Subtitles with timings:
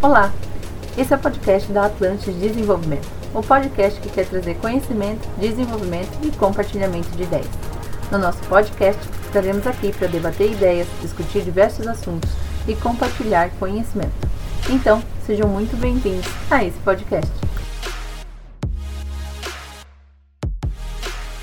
[0.00, 0.32] Olá,
[0.96, 6.30] esse é o podcast da Atlantis Desenvolvimento, o podcast que quer trazer conhecimento, desenvolvimento e
[6.30, 7.48] compartilhamento de ideias.
[8.08, 12.30] No nosso podcast, estaremos aqui para debater ideias, discutir diversos assuntos
[12.68, 14.14] e compartilhar conhecimento.
[14.70, 17.32] Então, sejam muito bem-vindos a esse podcast.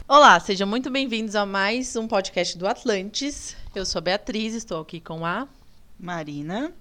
[0.07, 3.57] Olá, sejam muito bem-vindos a mais um podcast do Atlantis.
[3.75, 5.45] Eu sou a Beatriz, estou aqui com a
[5.99, 6.71] Marina,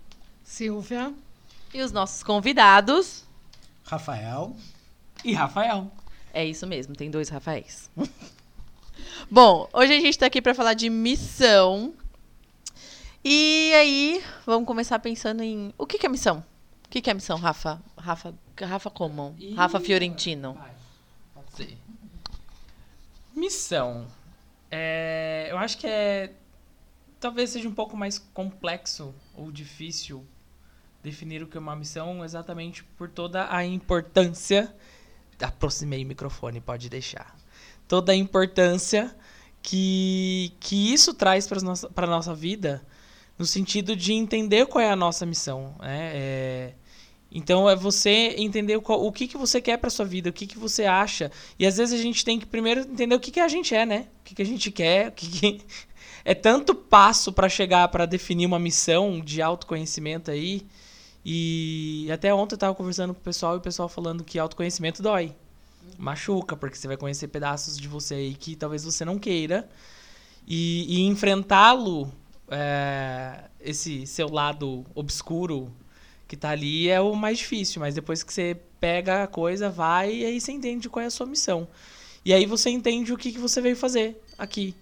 [0.45, 1.13] Silvia
[1.75, 3.25] e os nossos convidados.
[3.83, 4.57] Rafael
[5.25, 5.91] e Rafael.
[6.33, 7.91] É isso mesmo, tem dois Rafaéis.
[9.29, 11.93] Bom, hoje a gente está aqui para falar de missão.
[13.25, 16.45] E aí, vamos começar pensando em o que, que é missão?
[16.87, 17.83] O que, que é missão, Rafa?
[17.99, 19.35] Rafa, Rafa como?
[19.39, 20.57] Ih, Rafa Fiorentino.
[21.35, 21.79] Pode ser.
[23.35, 24.07] Missão.
[24.71, 26.33] É, eu acho que é.
[27.19, 30.25] Talvez seja um pouco mais complexo ou difícil
[31.05, 34.75] definir o que é uma missão exatamente por toda a importância.
[35.39, 37.37] Aproximei o microfone, pode deixar.
[37.87, 39.15] Toda a importância
[39.63, 42.83] que, que isso traz para a nossa, nossa vida,
[43.39, 45.77] no sentido de entender qual é a nossa missão.
[45.79, 46.11] Né?
[46.15, 46.75] É,
[47.31, 50.47] então é você entender qual, o que, que você quer para sua vida, o que,
[50.47, 51.31] que você acha.
[51.59, 53.85] E às vezes a gente tem que primeiro entender o que, que a gente é,
[53.85, 54.07] né?
[54.21, 55.61] O que, que a gente quer, o que, que...
[56.27, 60.67] É tanto passo para chegar para definir uma missão de autoconhecimento aí.
[61.25, 65.03] E até ontem eu tava conversando com o pessoal e o pessoal falando que autoconhecimento
[65.03, 65.35] dói.
[65.99, 69.69] Machuca, porque você vai conhecer pedaços de você aí que talvez você não queira.
[70.47, 72.13] E, e enfrentá-lo,
[72.49, 75.73] é, esse seu lado obscuro,
[76.29, 80.15] que tá ali é o mais difícil, mas depois que você pega a coisa, vai
[80.15, 81.67] e aí você entende qual é a sua missão.
[82.25, 84.75] E aí você entende o que, que você veio fazer aqui,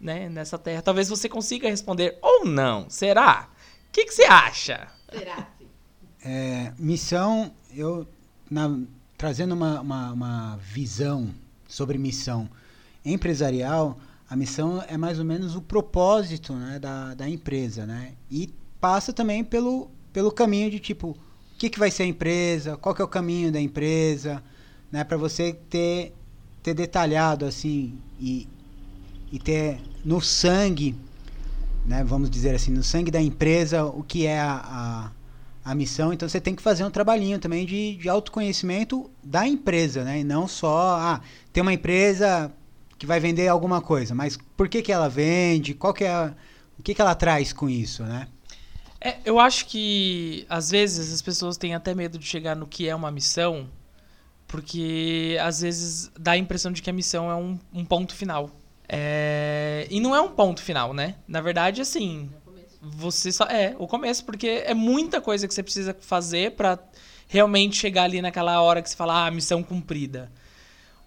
[0.00, 0.82] né, nessa terra.
[0.82, 2.88] Talvez você consiga responder ou não.
[2.88, 3.48] Será?
[3.88, 4.88] O que, que você acha?
[5.10, 5.48] Será?
[6.30, 8.06] É, missão, eu
[8.50, 8.78] na,
[9.16, 11.30] trazendo uma, uma, uma visão
[11.66, 12.50] sobre missão
[13.02, 13.98] empresarial,
[14.28, 18.12] a missão é mais ou menos o propósito né, da, da empresa, né?
[18.30, 21.16] E passa também pelo, pelo caminho de tipo, o
[21.56, 24.44] que, que vai ser a empresa, qual que é o caminho da empresa,
[24.92, 26.12] né, para você ter,
[26.62, 28.46] ter detalhado assim e,
[29.32, 30.94] e ter no sangue,
[31.86, 35.10] né, vamos dizer assim, no sangue da empresa o que é a, a,
[35.68, 36.12] a missão.
[36.14, 40.24] Então você tem que fazer um trabalhinho também de, de autoconhecimento da empresa, né, e
[40.24, 41.20] não só ah,
[41.52, 42.50] ter uma empresa
[42.98, 46.34] que vai vender alguma coisa, mas por que, que ela vende, qual que é
[46.78, 48.28] o que, que ela traz com isso, né?
[49.00, 52.88] É, eu acho que às vezes as pessoas têm até medo de chegar no que
[52.88, 53.68] é uma missão,
[54.46, 58.50] porque às vezes dá a impressão de que a missão é um, um ponto final.
[58.88, 59.86] É...
[59.90, 61.16] E não é um ponto final, né?
[61.28, 62.30] Na verdade, assim,
[62.80, 66.78] você só é o começo, porque é muita coisa que você precisa fazer para
[67.26, 70.30] realmente chegar ali naquela hora que você fala, ah, missão cumprida.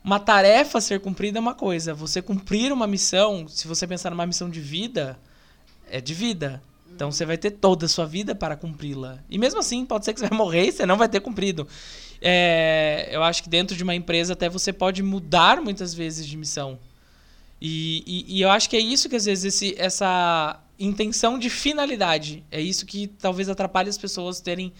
[0.04, 4.26] Uma tarefa ser cumprida é uma coisa, você cumprir uma missão, se você pensar numa
[4.26, 5.18] missão de vida,
[5.90, 6.62] é de vida.
[6.94, 9.20] Então você vai ter toda a sua vida para cumpri-la.
[9.30, 11.68] E mesmo assim, pode ser que você vai morrer e você não vai ter cumprido.
[12.22, 16.38] É, eu acho que dentro de uma empresa até você pode mudar muitas vezes de
[16.38, 16.78] missão.
[17.60, 21.50] E, e, e eu acho que é isso que às vezes esse, essa intenção de
[21.50, 24.74] finalidade é isso que talvez atrapalhe as pessoas terem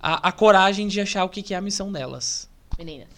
[0.00, 2.48] a, a coragem de achar o que, que é a missão delas.
[2.78, 3.08] Meninas.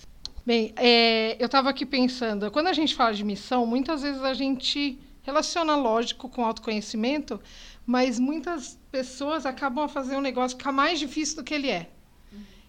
[0.45, 4.33] Bem, é, eu estava aqui pensando, quando a gente fala de missão, muitas vezes a
[4.33, 7.41] gente relaciona lógico com autoconhecimento,
[7.85, 11.91] mas muitas pessoas acabam a fazer um negócio ficar mais difícil do que ele é.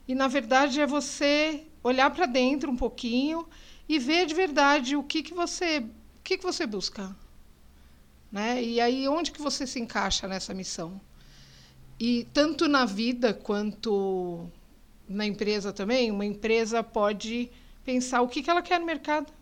[0.08, 3.47] E na verdade é você olhar para dentro um pouquinho
[3.88, 7.16] e ver de verdade o que que você, o que que você busca,
[8.31, 8.62] né?
[8.63, 11.00] E aí onde que você se encaixa nessa missão?
[12.00, 14.50] E tanto na vida quanto
[15.07, 17.50] na empresa também, uma empresa pode
[17.84, 19.34] pensar o que que ela quer no mercado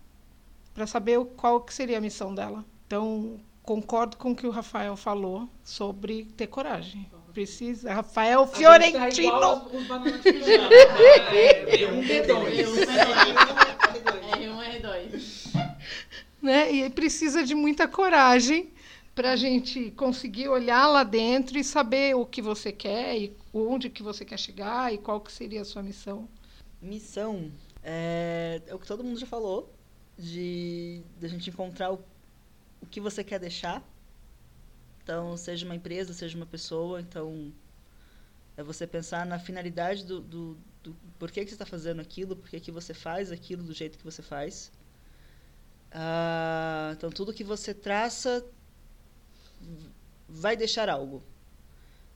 [0.74, 2.64] para saber qual que seria a missão dela.
[2.86, 7.10] Então, concordo com o que o Rafael falou sobre ter coragem.
[7.34, 7.94] Precisa.
[7.94, 9.70] Rafael Fiorentino.
[16.42, 16.72] Né?
[16.72, 18.72] E precisa de muita coragem
[19.18, 23.90] para a gente conseguir olhar lá dentro e saber o que você quer e onde
[23.90, 26.30] que você quer chegar e qual que seria a sua missão.
[26.80, 27.52] Missão
[27.84, 29.74] é, é o que todo mundo já falou,
[30.18, 32.00] de, de a gente encontrar o
[32.82, 33.84] o que você quer deixar.
[35.04, 37.02] Então, seja uma empresa, seja uma pessoa.
[37.02, 37.52] Então,
[38.56, 42.36] é você pensar na finalidade do, do, do por que, que você está fazendo aquilo,
[42.36, 44.72] por que, que você faz aquilo do jeito que você faz.
[45.92, 48.46] Ah, então, tudo que você traça
[50.28, 51.24] vai deixar algo.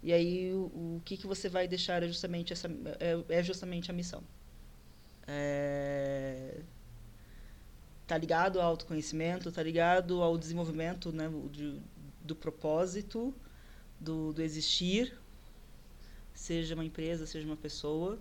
[0.03, 2.67] E aí o, o que, que você vai deixar é justamente, essa,
[2.99, 4.23] é, é justamente a missão.
[5.27, 6.61] É,
[8.07, 11.79] tá ligado ao autoconhecimento, tá ligado ao desenvolvimento né, de,
[12.23, 13.33] do propósito,
[13.99, 15.17] do, do existir,
[16.33, 18.19] seja uma empresa, seja uma pessoa.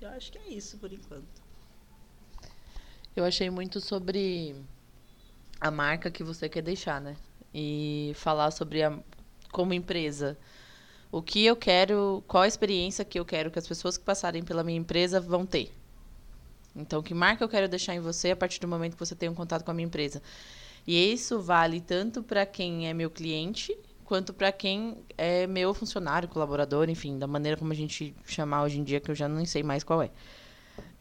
[0.00, 1.42] Eu acho que é isso por enquanto.
[3.16, 4.54] Eu achei muito sobre
[5.60, 7.16] a marca que você quer deixar, né?
[7.58, 8.92] E falar sobre a,
[9.50, 10.36] como empresa.
[11.10, 14.42] O que eu quero, qual a experiência que eu quero que as pessoas que passarem
[14.42, 15.72] pela minha empresa vão ter.
[16.74, 19.30] Então, que marca eu quero deixar em você a partir do momento que você tem
[19.30, 20.20] um contato com a minha empresa.
[20.86, 23.74] E isso vale tanto para quem é meu cliente,
[24.04, 28.78] quanto para quem é meu funcionário, colaborador, enfim, da maneira como a gente chamar hoje
[28.78, 30.10] em dia, que eu já não sei mais qual é.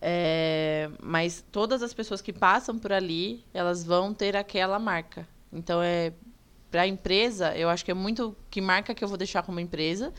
[0.01, 5.27] É, mas todas as pessoas que passam por ali, elas vão ter aquela marca.
[5.51, 6.13] Então, é
[6.71, 9.59] para a empresa, eu acho que é muito que marca que eu vou deixar como
[9.59, 10.13] empresa,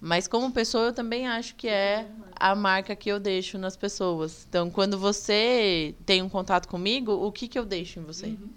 [0.00, 4.46] mas como pessoa eu também acho que é a marca que eu deixo nas pessoas.
[4.48, 8.26] Então, quando você tem um contato comigo, o que que eu deixo em você?
[8.26, 8.48] Uhum.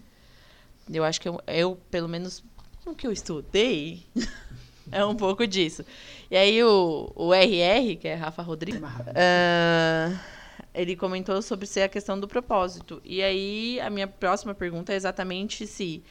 [0.91, 2.43] Eu acho que eu, eu, pelo menos
[2.85, 4.05] o que eu estudei,
[4.91, 5.85] é um pouco disso.
[6.29, 10.19] E aí o, o RR, que é Rafa Rodrigues, uh,
[10.73, 13.01] ele comentou sobre ser a questão do propósito.
[13.03, 16.03] E aí a minha próxima pergunta é exatamente se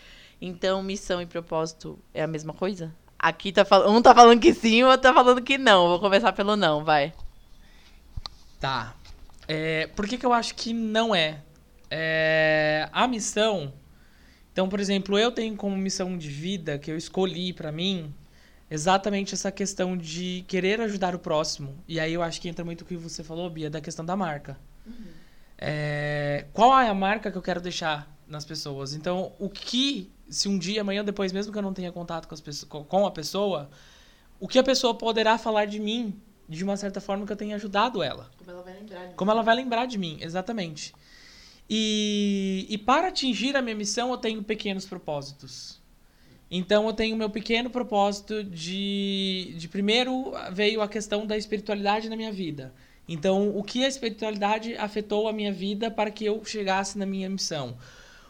[0.44, 2.94] então missão e propósito é a mesma coisa?
[3.19, 5.88] Aqui tá falando, um tá falando que sim, o outro tá falando que não.
[5.88, 7.12] Vou começar pelo não, vai.
[8.61, 8.94] Tá.
[9.49, 11.41] É, por que, que eu acho que não é?
[11.91, 12.88] é?
[12.93, 13.73] A missão.
[14.52, 18.14] Então, por exemplo, eu tenho como missão de vida que eu escolhi para mim
[18.70, 21.75] exatamente essa questão de querer ajudar o próximo.
[21.87, 24.17] E aí eu acho que entra muito o que você falou, Bia, da questão da
[24.17, 24.58] marca.
[24.87, 24.94] Uhum.
[25.58, 28.94] É, qual é a marca que eu quero deixar nas pessoas?
[28.94, 32.37] Então, o que, se um dia, amanhã, depois, mesmo que eu não tenha contato com,
[32.37, 33.71] pessoas, com a pessoa,
[34.41, 36.15] o que a pessoa poderá falar de mim
[36.49, 38.31] de uma certa forma que eu tenha ajudado ela?
[38.37, 39.15] Como ela vai lembrar de mim.
[39.17, 40.94] Como ela vai lembrar de mim, exatamente.
[41.69, 45.82] E, e para atingir a minha missão, eu tenho pequenos propósitos.
[46.50, 52.17] Então eu tenho meu pequeno propósito de, de primeiro veio a questão da espiritualidade na
[52.17, 52.73] minha vida.
[53.09, 57.29] Então o que a espiritualidade afetou a minha vida para que eu chegasse na minha
[57.29, 57.76] missão?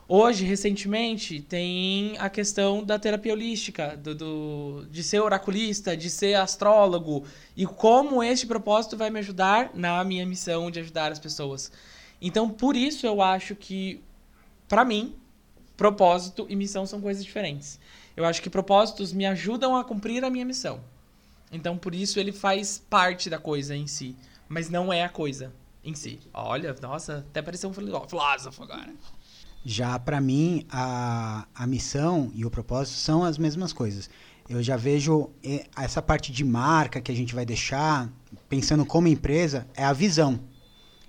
[0.07, 6.35] Hoje, recentemente, tem a questão da terapia holística, do, do, de ser oraculista, de ser
[6.35, 7.25] astrólogo,
[7.57, 11.73] e como este propósito vai me ajudar na minha missão de ajudar as pessoas.
[12.21, 14.03] Então, por isso eu acho que,
[14.69, 15.17] para mim,
[15.75, 17.81] propósito e missão são coisas diferentes.
[18.15, 20.81] Eu acho que propósitos me ajudam a cumprir a minha missão.
[21.51, 24.15] Então, por isso, ele faz parte da coisa em si.
[24.49, 25.51] Mas não é a coisa
[25.83, 26.21] em si.
[26.33, 28.93] Olha, nossa, até pareceu um filósofo agora.
[29.65, 34.11] Já para mim, a, a missão e o propósito são as mesmas coisas.
[34.47, 35.31] Eu já vejo
[35.75, 38.11] essa parte de marca que a gente vai deixar,
[38.47, 40.39] pensando como empresa, é a visão.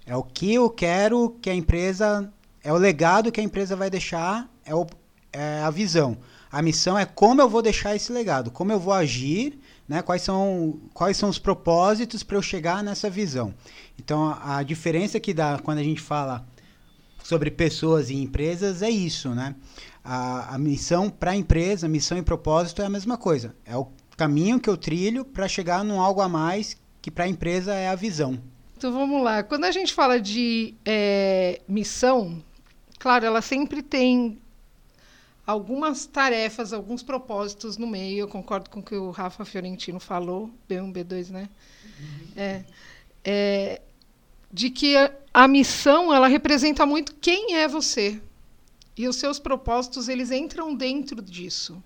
[0.05, 2.31] É o que eu quero que a empresa.
[2.63, 4.87] É o legado que a empresa vai deixar, é, o,
[5.31, 6.17] é a visão.
[6.51, 10.01] A missão é como eu vou deixar esse legado, como eu vou agir, né?
[10.01, 13.53] quais, são, quais são os propósitos para eu chegar nessa visão.
[13.99, 16.47] Então, a, a diferença que dá quando a gente fala
[17.25, 19.55] sobre pessoas e empresas é isso, né?
[20.03, 23.55] A, a missão para a empresa, missão e propósito é a mesma coisa.
[23.65, 27.27] É o caminho que eu trilho para chegar num algo a mais que para a
[27.27, 28.39] empresa é a visão.
[28.77, 29.41] Então vamos lá.
[29.41, 32.43] Quando a gente fala de é, missão,
[32.99, 34.37] claro, ela sempre tem
[35.47, 38.19] algumas tarefas, alguns propósitos no meio.
[38.19, 41.49] Eu concordo com o que o Rafa Fiorentino falou, B1, B2, né?
[41.99, 42.27] Uhum.
[42.35, 42.63] É,
[43.23, 43.81] é,
[44.55, 44.95] de que
[45.33, 48.21] a, missão ela representa muito quem é você
[48.95, 51.83] e os seus propósitos eles entram dentro disso.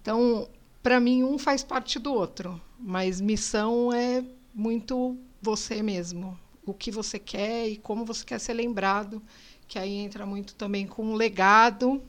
[0.00, 0.48] Então,
[0.80, 4.24] para mim um faz parte do outro, mas missão é
[4.54, 9.20] muito você mesmo, o que você quer e como você quer ser lembrado
[9.66, 12.00] que aí entra muito também com um legado.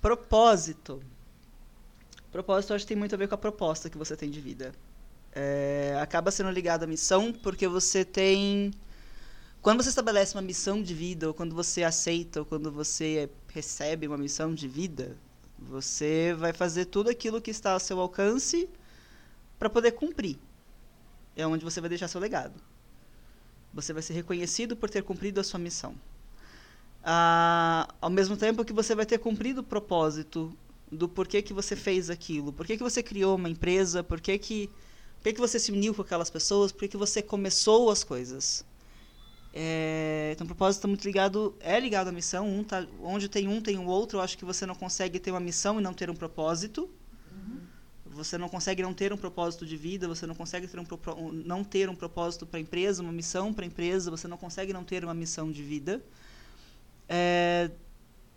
[0.00, 1.00] Propósito.
[2.32, 4.72] Propósito, acho que tem muito a ver com a proposta que você tem de vida.
[5.40, 8.72] É, acaba sendo ligado à missão, porque você tem.
[9.62, 14.06] Quando você estabelece uma missão de vida, ou quando você aceita, ou quando você recebe
[14.08, 15.16] uma missão de vida,
[15.58, 18.68] você vai fazer tudo aquilo que está ao seu alcance
[19.58, 20.38] para poder cumprir.
[21.36, 22.60] É onde você vai deixar seu legado.
[23.74, 25.94] Você vai ser reconhecido por ter cumprido a sua missão
[27.10, 30.52] ah, ao mesmo tempo que você vai ter cumprido o propósito
[30.90, 34.70] do porquê que você fez aquilo, porquê que você criou uma empresa, porquê que,
[35.18, 38.64] porquê que você se uniu com aquelas pessoas, porquê que você começou as coisas.
[39.52, 42.48] É, então, o propósito está muito ligado, é ligado à missão.
[42.48, 44.18] Um tá, onde tem um, tem o outro.
[44.18, 46.88] Eu acho que você não consegue ter uma missão e não ter um propósito.
[47.32, 47.60] Uhum.
[48.06, 51.62] você não consegue não ter um propósito de vida, você não consegue ter um, não
[51.62, 54.84] ter um propósito para a empresa, uma missão para a empresa, você não consegue não
[54.84, 56.02] ter uma missão de vida.
[57.08, 57.70] É,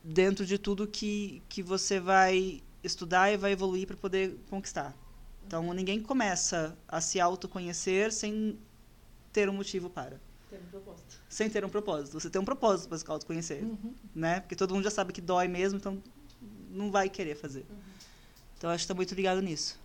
[0.03, 4.95] dentro de tudo que, que você vai estudar e vai evoluir para poder conquistar.
[5.51, 8.57] Então, ninguém começa a se autoconhecer sem
[9.33, 10.17] ter um motivo para.
[10.49, 11.21] Ter um propósito.
[11.27, 12.17] Sem ter um propósito.
[12.17, 13.93] Você tem um propósito para se autoconhecer, uhum.
[14.15, 14.39] né?
[14.39, 16.01] Porque todo mundo já sabe que dói mesmo, então
[16.69, 17.65] não vai querer fazer.
[17.69, 17.75] Uhum.
[18.57, 19.77] Então, acho que está muito ligado nisso.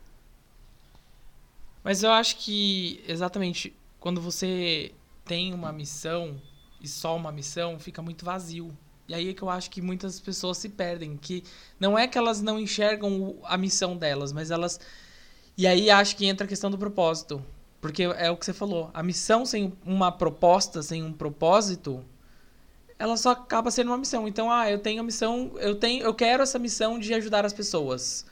[1.82, 4.94] Mas eu acho que, exatamente, quando você
[5.24, 6.40] tem uma missão
[6.80, 8.72] e só uma missão, fica muito vazio.
[9.08, 11.42] E aí é que eu acho que muitas pessoas se perdem, que
[11.80, 14.78] não é que elas não enxergam a missão delas, mas elas
[15.56, 17.44] e aí acho que entra a questão do propósito,
[17.80, 22.04] porque é o que você falou, a missão sem uma proposta, sem um propósito,
[22.98, 24.26] ela só acaba sendo uma missão.
[24.26, 27.52] Então, ah, eu tenho a missão, eu tenho, eu quero essa missão de ajudar as
[27.52, 28.24] pessoas.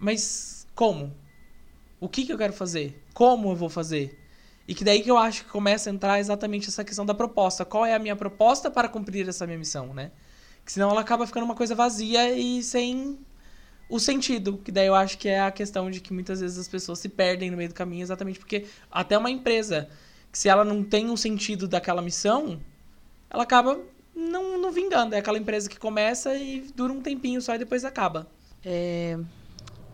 [0.00, 1.14] Mas como?
[2.00, 3.02] O que que eu quero fazer?
[3.12, 4.18] Como eu vou fazer?
[4.66, 7.64] E que daí que eu acho que começa a entrar exatamente essa questão da proposta.
[7.64, 10.12] Qual é a minha proposta para cumprir essa minha missão, né?
[10.64, 13.18] Que senão ela acaba ficando uma coisa vazia e sem
[13.88, 14.58] o sentido.
[14.58, 17.08] Que daí eu acho que é a questão de que muitas vezes as pessoas se
[17.08, 19.88] perdem no meio do caminho, exatamente porque até uma empresa,
[20.30, 22.60] que se ela não tem um sentido daquela missão,
[23.30, 23.78] ela acaba
[24.14, 25.14] não, não vingando.
[25.14, 28.26] É aquela empresa que começa e dura um tempinho só e depois acaba.
[28.64, 29.18] É,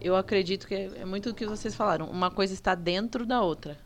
[0.01, 2.11] eu acredito que é muito o que vocês falaram.
[2.11, 3.79] Uma coisa está dentro da outra.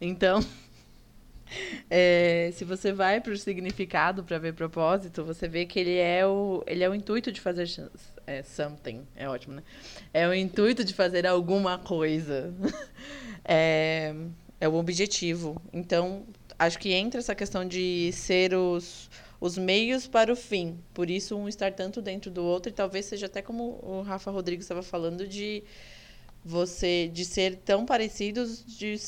[0.00, 0.40] Então,
[1.90, 6.26] é, se você vai para o significado para ver propósito, você vê que ele é
[6.26, 7.66] o, ele é o intuito de fazer
[8.26, 9.62] é, something, é ótimo, né?
[10.12, 12.52] É o intuito de fazer alguma coisa.
[13.44, 14.14] é,
[14.60, 15.60] é o objetivo.
[15.72, 16.24] Então,
[16.58, 19.10] acho que entra essa questão de ser os,
[19.40, 20.78] os meios para o fim.
[20.94, 24.30] Por isso, um estar tanto dentro do outro, e talvez seja até como o Rafa
[24.30, 25.64] Rodrigues estava falando, de
[26.44, 28.98] você de ser tão parecidos de,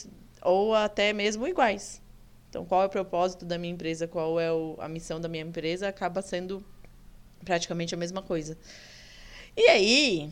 [0.42, 2.02] ou até mesmo iguais.
[2.48, 5.42] Então, qual é o propósito da minha empresa, qual é o, a missão da minha
[5.42, 6.64] empresa, acaba sendo
[7.44, 8.56] praticamente a mesma coisa.
[9.56, 10.30] E aí,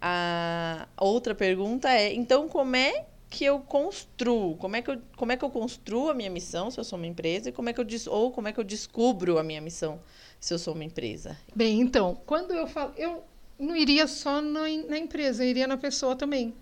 [0.00, 4.56] a outra pergunta é: então, como é que eu construo?
[4.56, 6.98] Como é que eu, como é que eu construo a minha missão se eu sou
[6.98, 7.48] uma empresa?
[7.48, 10.00] E como é que eu, ou como é que eu descubro a minha missão
[10.40, 11.36] se eu sou uma empresa?
[11.54, 12.92] Bem, então, quando eu falo.
[12.96, 13.22] Eu
[13.58, 16.54] não iria só na, na empresa, eu iria na pessoa também.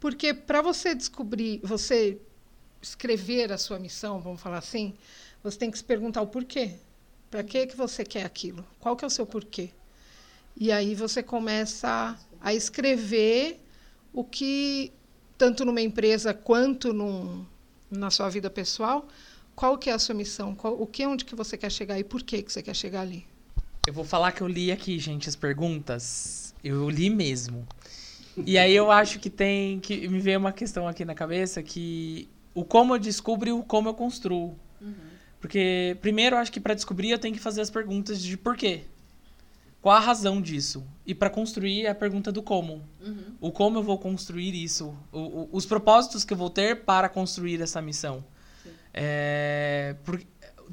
[0.00, 2.18] Porque para você descobrir, você
[2.82, 4.94] escrever a sua missão, vamos falar assim,
[5.42, 6.74] você tem que se perguntar o porquê.
[7.30, 8.66] Para que que você quer aquilo?
[8.80, 9.70] Qual que é o seu porquê?
[10.60, 13.58] E aí você começa a escrever
[14.12, 14.92] o que
[15.38, 17.46] tanto numa empresa quanto num,
[17.90, 19.08] na sua vida pessoal,
[19.56, 20.54] qual que é a sua missão?
[20.54, 23.00] Qual, o que onde que você quer chegar e por que que você quer chegar
[23.00, 23.26] ali?
[23.86, 26.54] Eu vou falar que eu li aqui, gente, as perguntas.
[26.62, 27.66] Eu li mesmo.
[28.44, 32.28] E aí eu acho que tem que me veio uma questão aqui na cabeça que
[32.54, 34.54] o como eu descubro e o como eu construo.
[34.78, 34.94] Uhum.
[35.40, 38.82] Porque primeiro eu acho que para descobrir eu tenho que fazer as perguntas de porquê.
[39.80, 40.86] Qual a razão disso?
[41.06, 42.82] E para construir é a pergunta do como.
[43.00, 43.36] Uhum.
[43.40, 44.94] O como eu vou construir isso?
[45.10, 48.22] O, o, os propósitos que eu vou ter para construir essa missão.
[48.92, 50.20] É, por,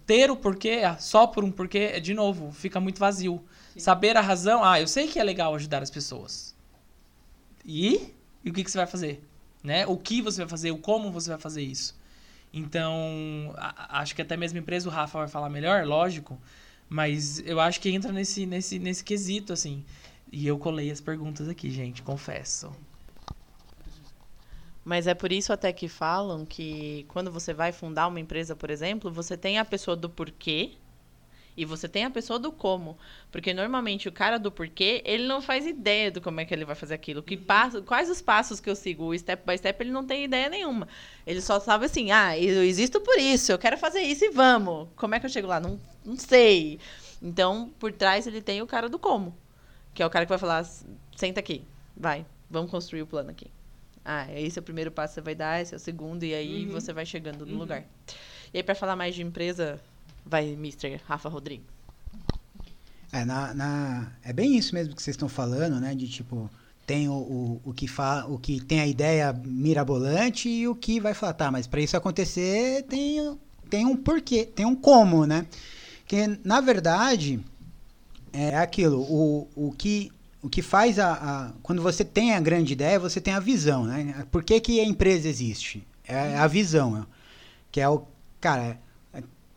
[0.05, 3.43] ter o porquê só por um porquê, de novo, fica muito vazio.
[3.73, 3.79] Sim.
[3.79, 6.55] Saber a razão, ah, eu sei que é legal ajudar as pessoas.
[7.65, 8.13] E?
[8.43, 9.23] E o que, que você vai fazer?
[9.63, 9.85] Né?
[9.87, 11.97] O que você vai fazer, o como você vai fazer isso.
[12.53, 16.39] Então, a, acho que até mesmo a empresa, o Rafa vai falar melhor, lógico.
[16.89, 19.83] Mas eu acho que entra nesse, nesse, nesse quesito, assim.
[20.31, 22.71] E eu colei as perguntas aqui, gente, confesso.
[24.83, 28.69] Mas é por isso até que falam que quando você vai fundar uma empresa, por
[28.69, 30.77] exemplo, você tem a pessoa do porquê,
[31.57, 32.95] e você tem a pessoa do como.
[33.31, 36.63] Porque normalmente o cara do porquê, ele não faz ideia do como é que ele
[36.63, 37.23] vai fazer aquilo.
[37.23, 40.23] Que passo, quais os passos que eu sigo, o step by step, ele não tem
[40.23, 40.87] ideia nenhuma.
[41.25, 44.87] Ele só sabe assim, ah, eu existo por isso, eu quero fazer isso e vamos.
[44.95, 45.59] Como é que eu chego lá?
[45.59, 46.79] Não, não sei.
[47.21, 49.35] Então, por trás ele tem o cara do como.
[49.93, 50.65] Que é o cara que vai falar,
[51.15, 51.63] senta aqui,
[51.95, 53.47] vai, vamos construir o plano aqui.
[54.05, 56.33] Ah, esse é o primeiro passo que você vai dar, esse é o segundo, e
[56.33, 56.71] aí uhum.
[56.71, 57.59] você vai chegando no uhum.
[57.59, 57.83] lugar.
[58.53, 59.81] E aí, para falar mais de empresa,
[60.29, 60.99] Vai, Mr.
[61.07, 61.65] Rafa Rodrigues.
[63.11, 65.95] É, na, na, é bem isso mesmo que vocês estão falando, né?
[65.95, 66.49] De tipo,
[66.85, 70.99] tem o, o, o, que fa, o que tem a ideia mirabolante e o que
[70.99, 75.47] vai falar, tá, mas para isso acontecer tem, tem um porquê, tem um como, né?
[76.07, 77.39] Que na verdade
[78.31, 80.11] é aquilo, o, o que
[80.41, 83.83] o que faz a, a, Quando você tem a grande ideia, você tem a visão,
[83.85, 84.25] né?
[84.31, 85.85] Por que, que a empresa existe?
[86.07, 87.05] É a visão.
[87.71, 88.03] Que é o.
[88.39, 88.79] Cara,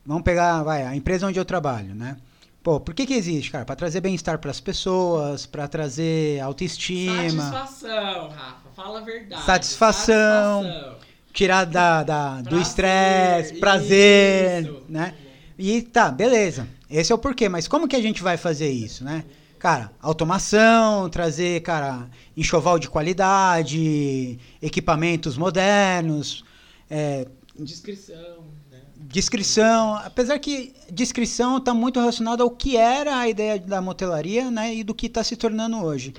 [0.04, 2.16] Vamos pegar, vai, a empresa onde eu trabalho, né?
[2.62, 3.64] Pô, por que que existe, cara?
[3.64, 8.70] Para trazer bem-estar para as pessoas, para trazer autoestima, Satisfação, Rafa.
[8.74, 9.44] Fala a verdade.
[9.44, 10.62] Satisfação.
[10.64, 10.96] Satisfação.
[11.32, 14.82] tirar da, da- do Prazer, estresse, prazer, isso.
[14.88, 15.14] né?
[15.60, 16.66] E tá, beleza.
[16.88, 19.24] Esse é o porquê, mas como que a gente vai fazer isso, né?
[19.58, 26.44] Cara, automação, trazer, cara, enxoval de qualidade, equipamentos modernos,
[26.88, 27.26] é,
[27.58, 28.78] Descrição, né?
[28.96, 34.74] descrição, apesar que descrição está muito relacionada ao que era a ideia da motelaria, né,
[34.74, 36.14] e do que está se tornando hoje.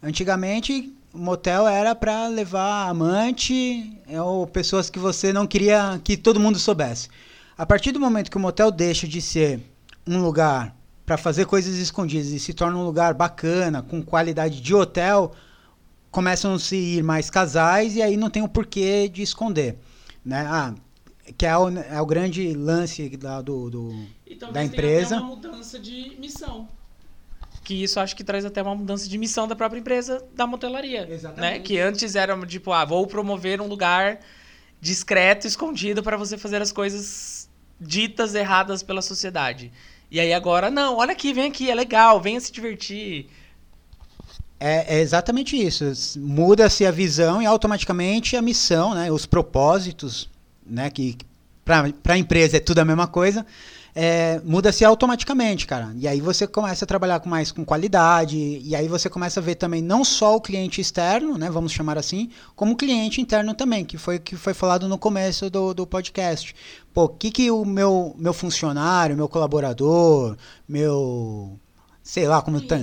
[0.00, 6.16] Antigamente, o motel era para levar amante é, ou pessoas que você não queria que
[6.16, 7.08] todo mundo soubesse.
[7.56, 9.60] A partir do momento que o motel deixa de ser
[10.06, 10.74] um lugar
[11.06, 15.32] para fazer coisas escondidas e se torna um lugar bacana, com qualidade de hotel,
[16.10, 19.76] começam a se ir mais casais e aí não tem o porquê de esconder,
[20.24, 20.46] né?
[20.48, 20.74] Ah,
[21.38, 24.06] que é o, é o grande lance da, do, do-
[24.52, 25.16] Da empresa.
[25.16, 26.68] até uma mudança de missão.
[27.62, 31.08] Que isso acho que traz até uma mudança de missão da própria empresa da motelaria.
[31.10, 31.40] Exatamente.
[31.52, 31.58] Né?
[31.60, 34.20] Que antes era tipo, ah, vou promover um lugar
[34.84, 37.48] discreto, escondido para você fazer as coisas
[37.80, 39.72] ditas erradas pela sociedade.
[40.10, 43.30] E aí agora, não, olha aqui, vem aqui, é legal, venha se divertir.
[44.60, 45.90] É, é exatamente isso.
[46.18, 49.10] Muda-se a visão e automaticamente a missão, né?
[49.10, 50.28] Os propósitos,
[50.66, 50.90] né?
[50.90, 51.16] Que
[51.64, 53.44] para a empresa é tudo a mesma coisa.
[53.94, 55.94] É, Muda-se automaticamente, cara.
[55.96, 58.36] E aí você começa a trabalhar com mais com qualidade.
[58.64, 61.48] E aí você começa a ver também não só o cliente externo, né?
[61.48, 65.48] Vamos chamar assim, como o cliente interno também, que foi que foi falado no começo
[65.48, 66.54] do, do podcast.
[66.92, 70.36] Pô, o que, que o meu, meu funcionário, meu colaborador,
[70.68, 71.58] meu.
[72.02, 72.78] Sei lá como tá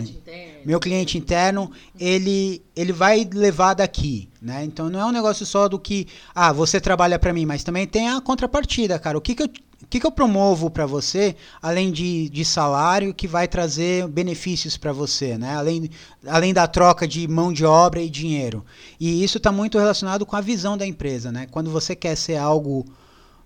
[0.66, 4.64] meu cliente interno, ele, ele vai levar daqui, né?
[4.66, 7.86] Então não é um negócio só do que, ah, você trabalha para mim, mas também
[7.86, 9.16] tem a contrapartida, cara.
[9.16, 9.50] O que que eu,
[9.84, 14.78] o que que eu promovo para você, além de, de salário, que vai trazer benefícios
[14.78, 15.56] para você, né?
[15.56, 15.90] Além,
[16.28, 18.64] além da troca de mão de obra e dinheiro.
[19.00, 21.48] E isso está muito relacionado com a visão da empresa, né?
[21.50, 22.86] Quando você quer ser algo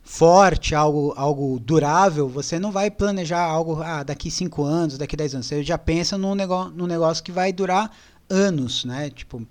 [0.04, 5.34] forte, algo, algo durável, você não vai planejar algo ah, daqui 5 anos, daqui 10
[5.36, 5.48] anos.
[5.48, 7.92] Você já pensa num, nego num negócio que vai durar
[8.30, 9.10] anos, né?
[9.10, 9.42] Tipo,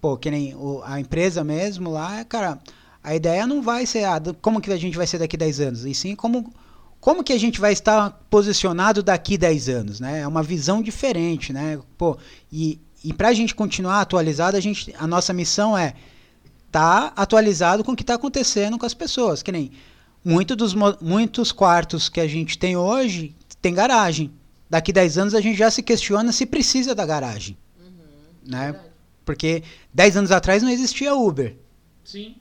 [0.00, 2.58] pô, que nem o- a empresa mesmo lá, cara,
[3.04, 5.84] a ideia não vai ser ah, como que a gente vai ser daqui 10 anos,
[5.84, 6.50] e sim como,
[6.98, 10.20] como que a gente vai estar posicionado daqui 10 anos, né?
[10.20, 11.78] É uma visão diferente, né?
[11.98, 12.16] Pô,
[12.50, 15.92] e, e para a gente continuar atualizado, a, gente, a nossa missão é
[16.72, 19.42] tá atualizado com o que está acontecendo com as pessoas.
[19.42, 19.70] Que nem
[20.24, 24.32] muito dos, muitos quartos que a gente tem hoje tem garagem.
[24.68, 27.56] Daqui 10 anos a gente já se questiona se precisa da garagem.
[28.44, 28.80] né?
[29.24, 29.62] Porque
[29.92, 31.56] 10 anos atrás não existia Uber.
[32.02, 32.36] Sim.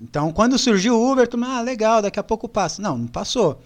[0.00, 2.80] Então, quando surgiu o Uber, tu, ah, legal, daqui a pouco passa.
[2.80, 3.60] Não, não passou.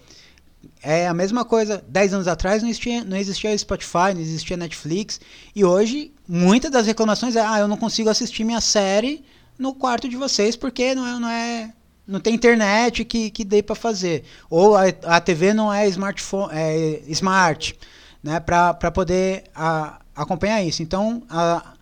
[0.81, 1.83] É a mesma coisa.
[1.87, 5.19] 10 anos atrás não existia, não existia Spotify, não existia Netflix.
[5.55, 9.23] E hoje, muitas das reclamações é, ah, eu não consigo assistir minha série
[9.57, 11.19] no quarto de vocês porque não é.
[11.19, 11.73] Não, é,
[12.05, 14.23] não tem internet que, que dê para fazer.
[14.49, 17.77] Ou a, a TV não é smartphone, é smart,
[18.21, 18.39] né?
[18.39, 20.83] Para poder a, acompanhar isso.
[20.83, 21.72] Então, a,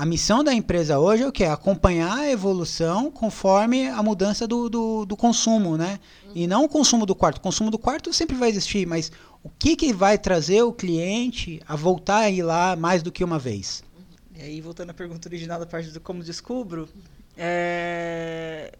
[0.00, 1.44] a missão da empresa hoje é o quê?
[1.44, 6.00] Acompanhar a evolução conforme a mudança do, do, do consumo, né?
[6.34, 7.36] E não o consumo do quarto.
[7.36, 11.60] O consumo do quarto sempre vai existir, mas o que, que vai trazer o cliente
[11.68, 13.84] a voltar a ir lá mais do que uma vez?
[14.34, 16.88] E aí, voltando à pergunta original da parte do como descubro,
[17.36, 18.72] é...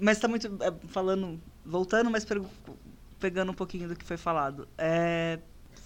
[0.00, 2.26] mas está muito é, falando, voltando, mas
[3.18, 4.66] pegando um pouquinho do que foi falado.
[4.78, 5.40] É,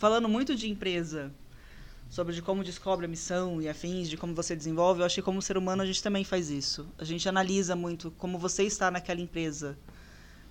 [0.04, 1.32] Falando muito de empresa,
[2.14, 5.22] sobre de como descobre a missão e afins, de como você desenvolve, eu acho que
[5.22, 6.86] como ser humano a gente também faz isso.
[6.96, 9.76] A gente analisa muito como você está naquela empresa.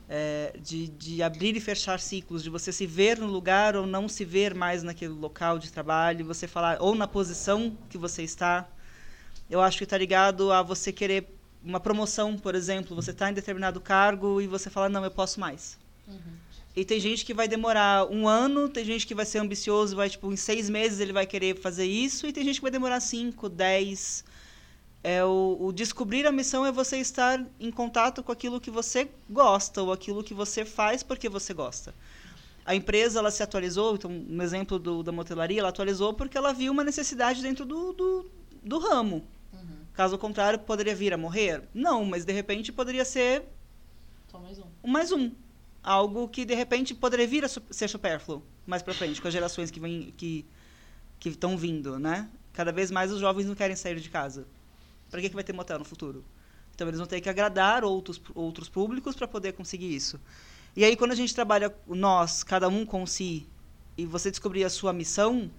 [0.09, 4.09] É, de, de abrir e fechar ciclos, de você se ver no lugar ou não
[4.09, 8.67] se ver mais naquele local de trabalho, você falar ou na posição que você está.
[9.49, 13.33] Eu acho que está ligado a você querer uma promoção, por exemplo, você está em
[13.33, 15.79] determinado cargo e você fala não, eu posso mais.
[16.75, 20.09] E tem gente que vai demorar um ano, tem gente que vai ser ambicioso, vai
[20.09, 22.99] tipo em seis meses ele vai querer fazer isso, e tem gente que vai demorar
[22.99, 24.23] cinco, dez.
[25.03, 29.09] É o, o descobrir a missão é você estar em contato com aquilo que você
[29.29, 31.93] gosta ou aquilo que você faz porque você gosta.
[32.65, 36.53] A empresa ela se atualizou, então no exemplo do, da motelaria, ela atualizou porque ela
[36.53, 38.25] viu uma necessidade dentro do, do,
[38.63, 39.23] do ramo.
[39.93, 41.61] Caso contrário, poderia vir a morrer?
[41.73, 43.43] Não, mas de repente poderia ser
[44.27, 44.63] Só mais um.
[44.83, 45.31] um mais um.
[45.83, 49.69] Algo que de repente poderia vir a ser supérfluo mais para frente, com as gerações
[49.69, 50.45] que vêm que
[51.19, 52.29] que estão vindo, né?
[52.51, 54.45] Cada vez mais os jovens não querem sair de casa.
[55.09, 56.23] Para que que vai ter motel no futuro?
[56.73, 60.19] Então eles vão ter que agradar outros outros públicos para poder conseguir isso.
[60.75, 63.47] E aí quando a gente trabalha nós, cada um com si,
[63.97, 65.51] e você descobrir a sua missão,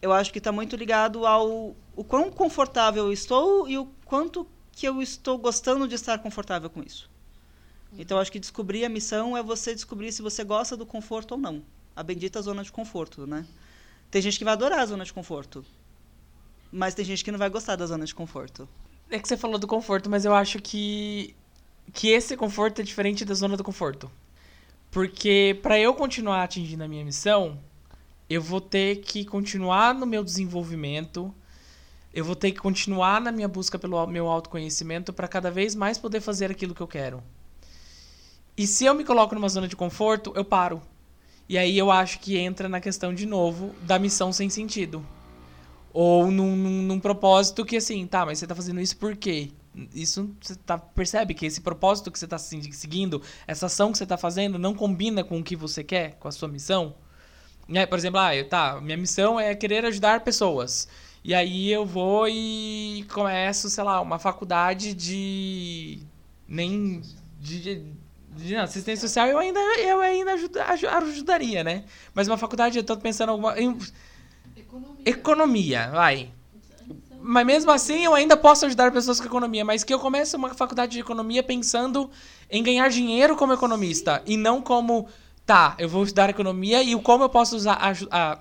[0.00, 4.46] eu acho que está muito ligado ao o quão confortável eu estou e o quanto
[4.72, 7.11] que eu estou gostando de estar confortável com isso.
[7.98, 11.38] Então, acho que descobrir a missão é você descobrir se você gosta do conforto ou
[11.38, 11.62] não.
[11.94, 13.46] A bendita zona de conforto, né?
[14.10, 15.64] Tem gente que vai adorar a zona de conforto.
[16.70, 18.68] Mas tem gente que não vai gostar da zona de conforto.
[19.10, 21.34] É que você falou do conforto, mas eu acho que
[21.92, 24.10] que esse conforto é diferente da zona do conforto.
[24.90, 27.58] Porque para eu continuar atingindo a minha missão,
[28.28, 31.34] eu vou ter que continuar no meu desenvolvimento,
[32.14, 35.98] eu vou ter que continuar na minha busca pelo meu autoconhecimento para cada vez mais
[35.98, 37.22] poder fazer aquilo que eu quero.
[38.56, 40.82] E se eu me coloco numa zona de conforto, eu paro.
[41.48, 45.04] E aí eu acho que entra na questão de novo da missão sem sentido.
[45.92, 49.50] Ou num, num, num propósito que assim, tá, mas você tá fazendo isso por quê?
[49.94, 54.04] Isso você tá, percebe que esse propósito que você está seguindo, essa ação que você
[54.04, 56.94] está fazendo, não combina com o que você quer, com a sua missão?
[57.88, 60.88] Por exemplo, ah, eu, tá, minha missão é querer ajudar pessoas.
[61.24, 66.00] E aí eu vou e começo, sei lá, uma faculdade de.
[66.48, 67.00] Nem.
[67.40, 67.84] de,
[68.36, 71.84] de não, assistência social eu ainda, eu ainda ajuda, ajudaria, né?
[72.14, 73.58] Mas uma faculdade, eu tô pensando alguma.
[73.60, 73.76] Em,
[74.56, 75.02] economia.
[75.04, 76.30] Economia, vai.
[77.20, 79.64] Mas mesmo assim, eu ainda posso ajudar pessoas com economia.
[79.64, 82.10] Mas que eu comece uma faculdade de economia pensando
[82.50, 84.16] em ganhar dinheiro como economista.
[84.16, 84.32] Sim.
[84.32, 85.08] E não como,
[85.46, 88.38] tá, eu vou estudar economia e como eu posso usar a, a,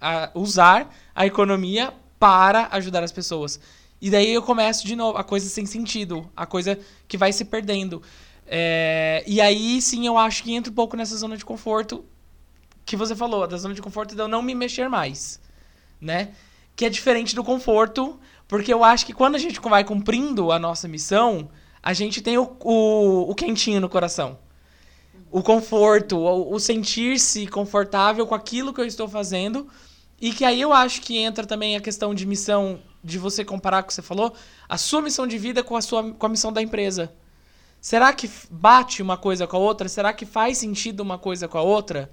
[0.00, 3.60] a, usar a economia para ajudar as pessoas.
[4.00, 7.44] E daí eu começo de novo, a coisa sem sentido, a coisa que vai se
[7.44, 8.02] perdendo.
[8.50, 12.02] É, e aí sim eu acho que entra um pouco nessa zona de conforto
[12.86, 15.38] que você falou, da zona de conforto de eu não me mexer mais,
[16.00, 16.30] né?
[16.74, 20.58] Que é diferente do conforto, porque eu acho que quando a gente vai cumprindo a
[20.58, 21.50] nossa missão,
[21.82, 24.38] a gente tem o, o, o quentinho no coração.
[25.30, 29.68] O conforto, o, o sentir-se confortável com aquilo que eu estou fazendo.
[30.18, 33.82] E que aí eu acho que entra também a questão de missão, de você comparar
[33.82, 34.32] com o que você falou,
[34.66, 37.12] a sua missão de vida com a, sua, com a missão da empresa.
[37.80, 39.88] Será que bate uma coisa com a outra?
[39.88, 42.10] Será que faz sentido uma coisa com a outra?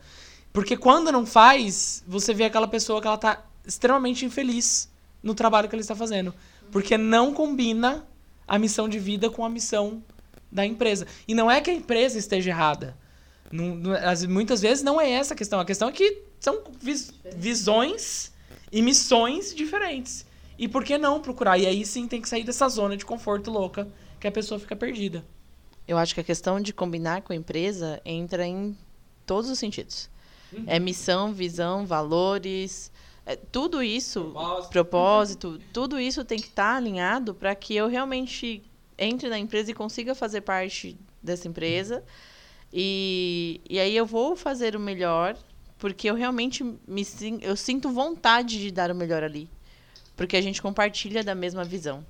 [0.54, 4.90] Porque quando não faz, você vê aquela pessoa que ela tá extremamente infeliz
[5.22, 6.34] no trabalho que ela está fazendo.
[6.72, 8.08] Porque não combina
[8.48, 10.04] a missão de vida com a missão
[10.52, 11.08] da empresa.
[11.28, 12.96] E não é que a empresa esteja errada.
[13.52, 13.94] Não, não,
[14.30, 15.60] muitas vezes não é essa a questão.
[15.60, 18.32] A questão é que são vis, visões
[18.72, 20.26] e missões diferentes.
[20.58, 21.58] E por que não procurar?
[21.58, 23.88] E aí sim tem que sair dessa zona de conforto louca
[24.20, 25.26] que a pessoa fica perdida.
[25.88, 28.76] Eu acho que a questão de combinar com a empresa entra em
[29.26, 30.10] todos os sentidos.
[30.52, 30.64] Uhum.
[30.68, 32.92] É missão, visão, valores,
[33.26, 34.70] é, tudo isso, propósito.
[34.72, 38.64] propósito, tudo isso tem que estar tá alinhado para que eu realmente
[38.98, 42.04] entre na empresa e consiga fazer parte dessa empresa.
[42.72, 45.36] E, e aí eu vou fazer o melhor,
[45.78, 47.06] porque eu realmente me
[47.42, 49.50] eu sinto vontade de dar o melhor ali.
[50.16, 52.06] Porque a gente compartilha da mesma visão.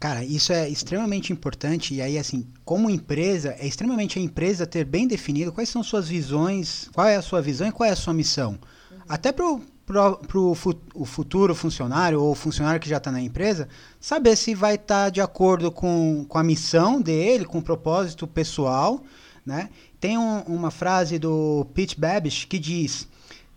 [0.00, 1.94] Cara, isso é extremamente importante.
[1.94, 6.08] E aí, assim, como empresa, é extremamente a empresa ter bem definido quais são suas
[6.08, 8.52] visões, qual é a sua visão e qual é a sua missão.
[8.90, 8.98] Uhum.
[9.08, 13.68] Até para o futuro funcionário ou funcionário que já está na empresa,
[14.00, 18.26] saber se vai estar tá de acordo com, com a missão dele, com o propósito
[18.26, 19.02] pessoal.
[19.44, 19.68] Né?
[20.00, 23.06] Tem um, uma frase do Pete Babish que diz: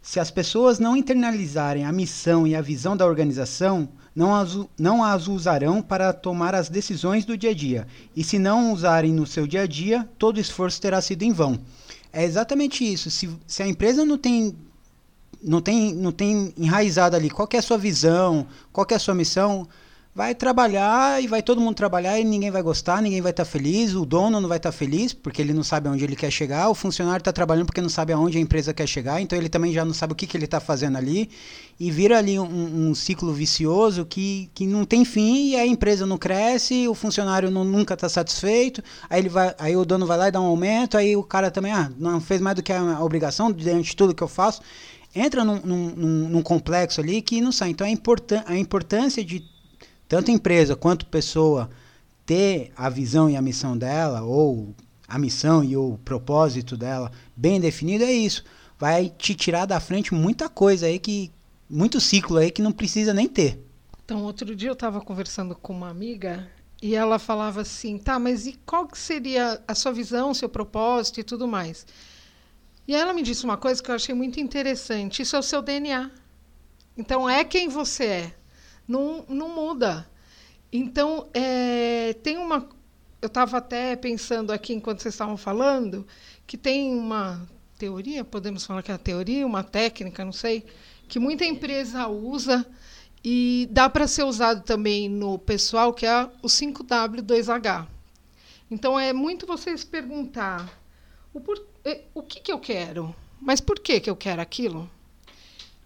[0.01, 5.03] se as pessoas não internalizarem a missão e a visão da organização, não as, não
[5.03, 7.87] as usarão para tomar as decisões do dia a dia.
[8.15, 11.59] E se não usarem no seu dia a dia, todo esforço terá sido em vão.
[12.11, 13.11] É exatamente isso.
[13.11, 14.55] Se, se a empresa não tem,
[15.39, 19.13] não tem, não tem enraizado ali qual é a sua visão, qual é a sua
[19.13, 19.67] missão,
[20.17, 23.51] vai trabalhar e vai todo mundo trabalhar e ninguém vai gostar, ninguém vai estar tá
[23.51, 26.31] feliz, o dono não vai estar tá feliz porque ele não sabe aonde ele quer
[26.31, 29.47] chegar, o funcionário está trabalhando porque não sabe aonde a empresa quer chegar, então ele
[29.47, 31.29] também já não sabe o que, que ele está fazendo ali
[31.79, 36.03] e vira ali um, um, ciclo vicioso que, que não tem fim e a empresa
[36.03, 40.17] não cresce, o funcionário não, nunca está satisfeito, aí, ele vai, aí o dono vai
[40.17, 42.73] lá e dá um aumento, aí o cara também ah, não fez mais do que
[42.73, 44.63] a obrigação diante de tudo que eu faço,
[45.15, 47.69] entra num, num, num complexo ali que não sai.
[47.69, 49.56] Então a, importan a importância de
[50.07, 51.69] tanto empresa quanto pessoa
[52.25, 54.75] ter a visão e a missão dela, ou
[55.07, 58.43] a missão e o propósito dela bem definido, é isso.
[58.77, 61.31] Vai te tirar da frente muita coisa aí que.
[61.69, 63.61] Muito ciclo aí que não precisa nem ter.
[64.05, 66.49] Então, outro dia eu estava conversando com uma amiga
[66.81, 71.19] e ela falava assim: tá, mas e qual que seria a sua visão, seu propósito
[71.19, 71.85] e tudo mais?
[72.87, 75.61] E ela me disse uma coisa que eu achei muito interessante: isso é o seu
[75.61, 76.09] DNA.
[76.97, 78.33] Então, é quem você é
[78.87, 80.07] não, não muda.
[80.71, 82.67] Então, é, tem uma.
[83.21, 86.05] Eu estava até pensando aqui enquanto vocês estavam falando,
[86.45, 87.47] que tem uma.
[87.77, 90.65] teoria, podemos falar que é uma teoria, uma técnica, não sei,
[91.07, 92.65] que muita empresa usa
[93.23, 97.87] e dá para ser usado também no pessoal, que é o 5W2H.
[98.69, 100.69] Então é muito vocês perguntar
[101.33, 104.89] o, por, eh, o que, que eu quero, mas por que, que eu quero aquilo?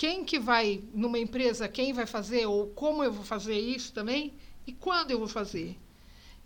[0.01, 4.33] Quem que vai, numa empresa, quem vai fazer, ou como eu vou fazer isso também,
[4.65, 5.77] e quando eu vou fazer.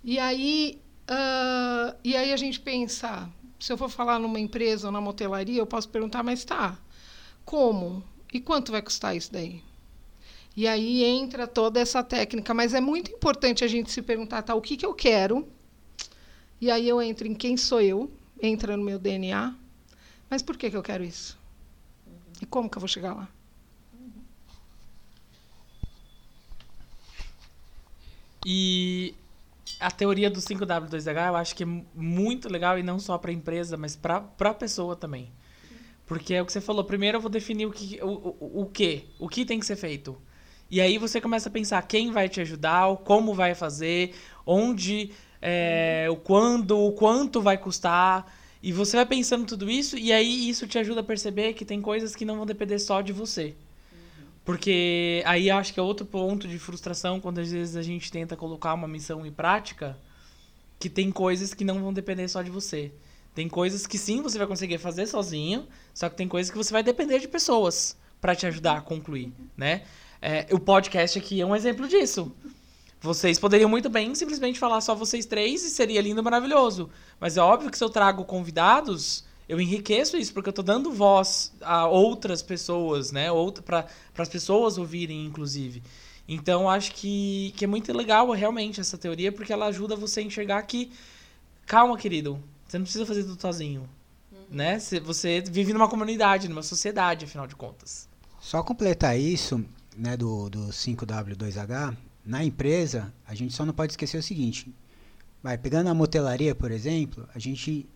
[0.03, 4.91] E aí, uh, e aí a gente pensa, se eu for falar numa empresa ou
[4.91, 6.77] na motelaria, eu posso perguntar, mas tá,
[7.45, 8.03] como?
[8.33, 9.63] E quanto vai custar isso daí?
[10.53, 14.53] E aí entra toda essa técnica, mas é muito importante a gente se perguntar, tá,
[14.53, 15.47] o que, que eu quero?
[16.59, 19.55] E aí eu entro em quem sou eu, entra no meu DNA,
[20.29, 21.39] mas por que, que eu quero isso?
[22.41, 23.29] E como que eu vou chegar lá?
[28.47, 29.15] E
[29.79, 33.33] a teoria do 5W2H eu acho que é muito legal e não só para a
[33.33, 35.31] empresa, mas para a pessoa também.
[36.05, 36.83] Porque é o que você falou.
[36.83, 39.75] Primeiro eu vou definir o que, o, o, o que, o que tem que ser
[39.75, 40.15] feito.
[40.69, 44.13] E aí você começa a pensar quem vai te ajudar, como vai fazer,
[44.45, 48.31] onde, é, o quando, o quanto vai custar.
[48.61, 51.81] E você vai pensando tudo isso e aí isso te ajuda a perceber que tem
[51.81, 53.55] coisas que não vão depender só de você.
[54.45, 58.37] Porque aí acho que é outro ponto de frustração quando às vezes a gente tenta
[58.37, 59.97] colocar uma missão em prática,
[60.79, 62.93] que tem coisas que não vão depender só de você.
[63.33, 66.71] Tem coisas que sim você vai conseguir fazer sozinho, só que tem coisas que você
[66.71, 69.83] vai depender de pessoas para te ajudar a concluir, né?
[70.21, 72.31] É, o podcast aqui é um exemplo disso.
[73.01, 76.89] Vocês poderiam muito bem simplesmente falar só vocês três e seria lindo maravilhoso.
[77.19, 80.91] Mas é óbvio que se eu trago convidados, eu enriqueço isso, porque eu estou dando
[80.91, 83.27] voz a outras pessoas, né?
[83.63, 85.83] Para as pessoas ouvirem, inclusive.
[86.27, 90.23] Então, acho que, que é muito legal, realmente, essa teoria, porque ela ajuda você a
[90.23, 90.91] enxergar que,
[91.67, 93.87] calma, querido, você não precisa fazer tudo sozinho.
[94.31, 94.39] Uhum.
[94.49, 94.79] Né?
[94.79, 98.09] Você vive numa comunidade, numa sociedade, afinal de contas.
[98.41, 99.63] Só completar isso,
[99.95, 104.73] né, do, do 5W2H, na empresa, a gente só não pode esquecer o seguinte.
[105.43, 107.87] Vai, pegando a motelaria, por exemplo, a gente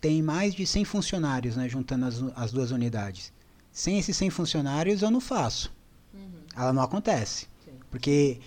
[0.00, 3.32] tem mais de 100 funcionários, né, juntando as, as duas unidades.
[3.72, 5.72] Sem esses 100 funcionários, eu não faço.
[6.12, 6.30] Uhum.
[6.56, 7.46] Ela não acontece.
[7.64, 7.72] Sim.
[7.90, 8.38] Porque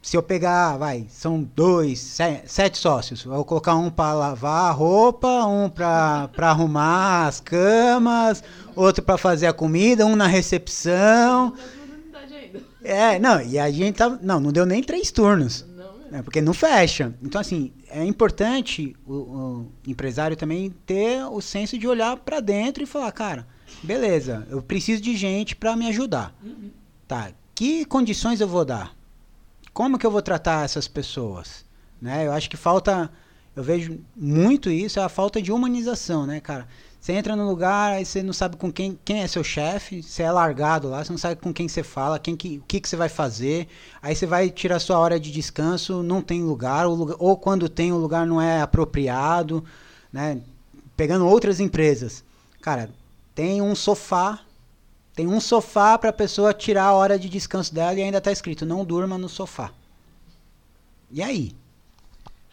[0.00, 3.24] se eu pegar, vai, são dois, sete sócios.
[3.24, 8.42] Eu vou colocar um para lavar a roupa, um para arrumar as camas,
[8.74, 11.52] outro para fazer a comida, um na recepção.
[12.82, 14.08] É, não, e a gente tá.
[14.22, 15.66] Não, não deu nem três turnos.
[16.10, 17.14] Né, porque não fecha.
[17.22, 22.82] Então, assim, é importante o, o empresário também ter o senso de olhar para dentro
[22.82, 23.46] e falar, cara,
[23.82, 26.34] beleza, eu preciso de gente para me ajudar.
[26.42, 26.70] Uhum.
[27.06, 28.94] Tá, que condições eu vou dar?
[29.72, 31.64] Como que eu vou tratar essas pessoas?
[32.00, 32.26] Né?
[32.26, 33.10] Eu acho que falta,
[33.54, 36.66] eu vejo muito isso, é a falta de humanização, né, cara?
[37.08, 40.24] Você entra no lugar, aí você não sabe com quem, quem é seu chefe, você
[40.24, 42.86] é largado lá, você não sabe com quem você fala, quem que, o que, que
[42.86, 43.66] você vai fazer.
[44.02, 47.94] Aí você vai tirar sua hora de descanso, não tem lugar, ou, ou quando tem,
[47.94, 49.64] o lugar não é apropriado,
[50.12, 50.38] né?
[50.98, 52.22] Pegando outras empresas.
[52.60, 52.90] Cara,
[53.34, 54.40] tem um sofá,
[55.14, 58.30] tem um sofá para a pessoa tirar a hora de descanso dela e ainda está
[58.30, 59.72] escrito, não durma no sofá.
[61.10, 61.56] E aí?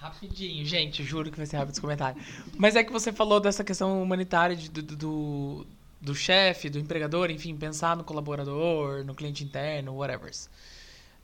[0.06, 2.22] Rapidinho, gente, juro que vai ser rápido esse comentário.
[2.58, 5.68] Mas é que você falou dessa questão humanitária de, do, do,
[6.00, 10.32] do chefe, do empregador, enfim, pensar no colaborador, no cliente interno, whatever.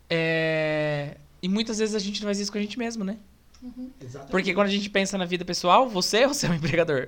[0.10, 1.16] É...
[1.44, 3.18] E muitas vezes a gente não faz isso com a gente mesmo, né?
[3.62, 3.92] Uhum.
[4.32, 7.06] Porque quando a gente pensa na vida pessoal, você é o seu empregador.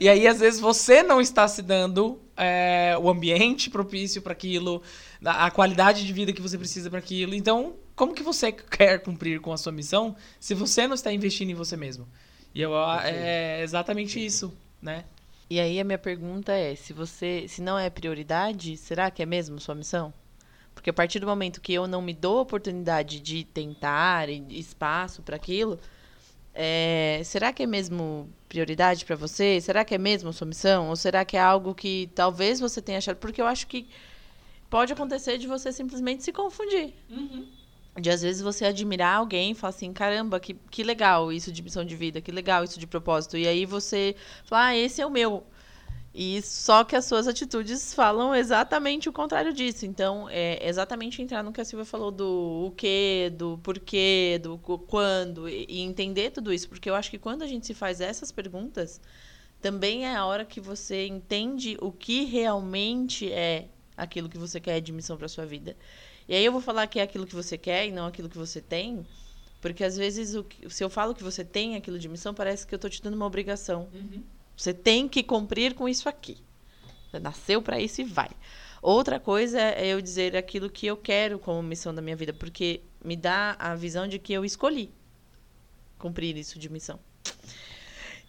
[0.00, 4.82] e aí, às vezes, você não está se dando é, o ambiente propício para aquilo,
[5.24, 7.32] a qualidade de vida que você precisa para aquilo.
[7.32, 11.50] Então, como que você quer cumprir com a sua missão se você não está investindo
[11.50, 12.08] em você mesmo?
[12.54, 12.72] E eu,
[13.04, 15.04] é exatamente isso, né?
[15.50, 19.26] E aí a minha pergunta é, se você, se não é prioridade, será que é
[19.26, 20.14] mesmo sua missão?
[20.74, 25.20] Porque a partir do momento que eu não me dou a oportunidade de tentar espaço
[25.20, 25.78] para aquilo,
[26.54, 29.60] é, será que é mesmo prioridade para você?
[29.60, 30.88] Será que é mesmo sua missão?
[30.88, 33.18] Ou será que é algo que talvez você tenha achado?
[33.18, 33.86] Porque eu acho que
[34.70, 36.94] pode acontecer de você simplesmente se confundir.
[37.10, 37.59] Uhum.
[38.00, 41.62] De às vezes você admirar alguém e falar assim, caramba, que, que legal isso de
[41.62, 43.36] missão de vida, que legal isso de propósito.
[43.36, 45.44] E aí você fala, ah, esse é o meu.
[46.12, 49.86] E só que as suas atitudes falam exatamente o contrário disso.
[49.86, 54.58] Então, é exatamente entrar no que a Silvia falou do o que, do porquê, do
[54.58, 56.68] quando, e entender tudo isso.
[56.68, 59.00] Porque eu acho que quando a gente se faz essas perguntas,
[59.60, 64.80] também é a hora que você entende o que realmente é aquilo que você quer
[64.80, 65.76] de missão para sua vida.
[66.30, 68.38] E aí eu vou falar que é aquilo que você quer e não aquilo que
[68.38, 69.04] você tem,
[69.60, 72.72] porque às vezes o, se eu falo que você tem aquilo de missão, parece que
[72.72, 73.88] eu estou te dando uma obrigação.
[73.92, 74.22] Uhum.
[74.56, 76.38] Você tem que cumprir com isso aqui.
[77.10, 78.30] Você nasceu para isso e vai.
[78.80, 82.80] Outra coisa é eu dizer aquilo que eu quero como missão da minha vida, porque
[83.04, 84.88] me dá a visão de que eu escolhi
[85.98, 87.00] cumprir isso de missão.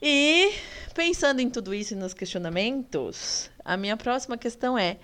[0.01, 0.55] E
[0.95, 4.97] pensando em tudo isso e nos questionamentos, a minha próxima questão é: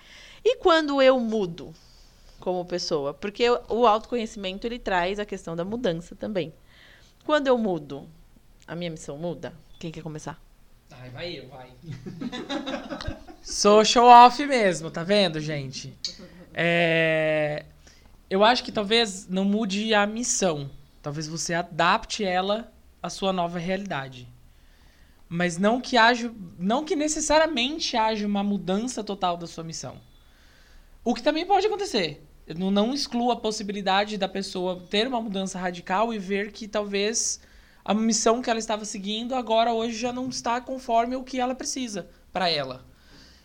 [0.44, 1.72] e quando eu mudo
[2.40, 3.12] como pessoa?
[3.14, 6.52] Porque o autoconhecimento ele traz a questão da mudança também.
[7.24, 8.08] Quando eu mudo,
[8.66, 9.52] a minha missão muda?
[9.78, 10.40] Quem quer começar?
[10.90, 11.70] Ai, vai eu, vai.
[13.42, 15.94] Sou show off mesmo, tá vendo, gente?
[16.54, 17.64] É...
[18.28, 20.70] Eu acho que talvez não mude a missão.
[21.02, 22.72] Talvez você adapte ela
[23.02, 24.28] à sua nova realidade.
[25.28, 30.00] Mas não que haja, não que necessariamente haja uma mudança total da sua missão.
[31.04, 32.26] O que também pode acontecer.
[32.56, 37.40] Não, não excluo a possibilidade da pessoa ter uma mudança radical e ver que talvez
[37.84, 41.54] a missão que ela estava seguindo agora hoje já não está conforme o que ela
[41.54, 42.84] precisa para ela.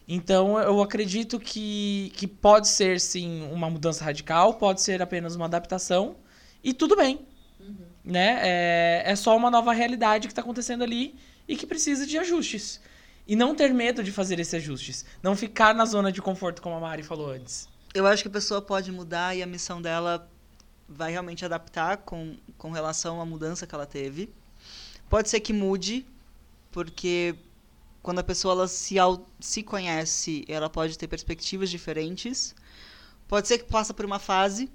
[0.08, 5.46] Então eu acredito que, que pode ser sim uma mudança radical, pode ser apenas uma
[5.46, 6.18] adaptação
[6.64, 7.26] e tudo bem.
[7.60, 7.76] Uhum.
[8.04, 8.40] Né?
[8.42, 11.16] É, é só uma nova realidade que está acontecendo ali
[11.48, 12.82] e que precisa de ajustes.
[13.26, 15.06] E não ter medo de fazer esses ajustes.
[15.22, 17.70] Não ficar na zona de conforto, como a Mari falou antes.
[17.94, 20.28] Eu acho que a pessoa pode mudar e a missão dela
[20.90, 24.34] vai realmente adaptar com, com relação à mudança que ela teve.
[25.10, 26.06] Pode ser que mude,
[26.72, 27.36] porque
[28.02, 28.96] quando a pessoa ela se,
[29.40, 32.56] se conhece, ela pode ter perspectivas diferentes.
[33.28, 34.70] Pode ser que passa por uma fase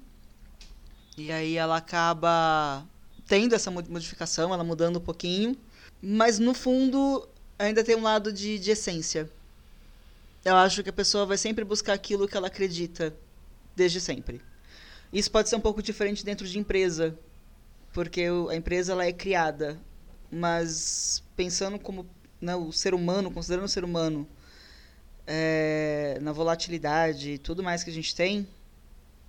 [1.17, 2.85] e aí ela acaba
[3.27, 5.57] tendo essa modificação, ela mudando um pouquinho.
[6.01, 7.27] Mas no fundo
[7.57, 9.29] ainda tem um lado de, de essência.
[10.49, 13.15] Eu acho que a pessoa vai sempre buscar aquilo que ela acredita
[13.75, 14.41] desde sempre.
[15.13, 17.15] Isso pode ser um pouco diferente dentro de empresa,
[17.93, 19.79] porque a empresa ela é criada,
[20.31, 22.09] mas pensando como
[22.41, 24.27] né, o ser humano, considerando o ser humano,
[25.27, 28.47] é, na volatilidade e tudo mais que a gente tem,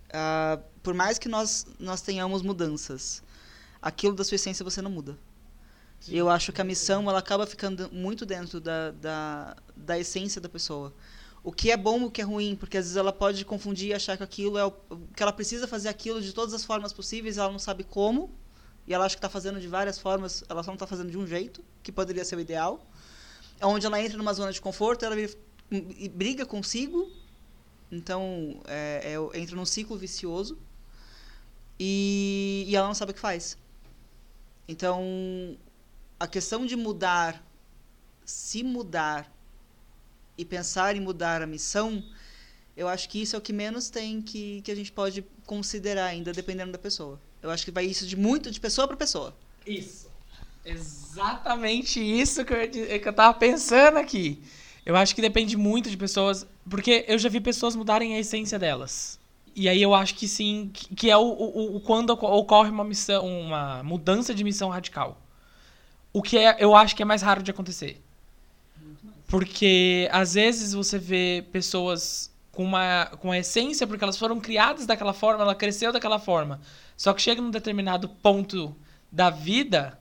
[0.09, 3.23] uh, por mais que nós, nós tenhamos mudanças,
[3.83, 5.19] aquilo da sua essência você não muda.
[6.09, 10.49] Eu acho que a missão ela acaba ficando muito dentro da, da, da essência da
[10.49, 10.95] pessoa.
[11.43, 13.95] O que é bom, o que é ruim, porque às vezes ela pode confundir e
[13.95, 14.73] achar que aquilo é o
[15.15, 18.31] que ela precisa fazer aquilo de todas as formas possíveis, ela não sabe como,
[18.87, 21.17] e ela acha que está fazendo de várias formas, ela só não está fazendo de
[21.17, 22.87] um jeito, que poderia ser o ideal.
[23.59, 25.17] É onde ela entra numa zona de conforto, ela
[26.15, 27.11] briga consigo,
[27.91, 30.59] então é, é, entra num ciclo vicioso,
[31.79, 33.57] e, e ela não sabe o que faz.
[34.69, 35.57] Então,
[36.21, 37.43] a questão de mudar,
[38.27, 39.33] se mudar
[40.37, 42.05] e pensar em mudar a missão,
[42.77, 46.05] eu acho que isso é o que menos tem que, que a gente pode considerar
[46.05, 47.19] ainda, dependendo da pessoa.
[47.43, 49.35] Eu acho que vai isso de muito de pessoa para pessoa.
[49.67, 50.11] Isso.
[50.63, 54.43] Exatamente isso que eu, eu tava pensando aqui.
[54.85, 58.59] Eu acho que depende muito de pessoas, porque eu já vi pessoas mudarem a essência
[58.59, 59.19] delas.
[59.57, 63.27] E aí eu acho que sim, que é o, o, o quando ocorre uma missão,
[63.27, 65.19] uma mudança de missão radical.
[66.13, 68.03] O que é, eu acho que é mais raro de acontecer.
[69.29, 74.87] Porque às vezes você vê pessoas com uma com a essência, porque elas foram criadas
[74.87, 76.61] daquela forma, ela cresceu daquela forma.
[76.97, 78.75] Só que chega num determinado ponto
[79.11, 79.99] da vida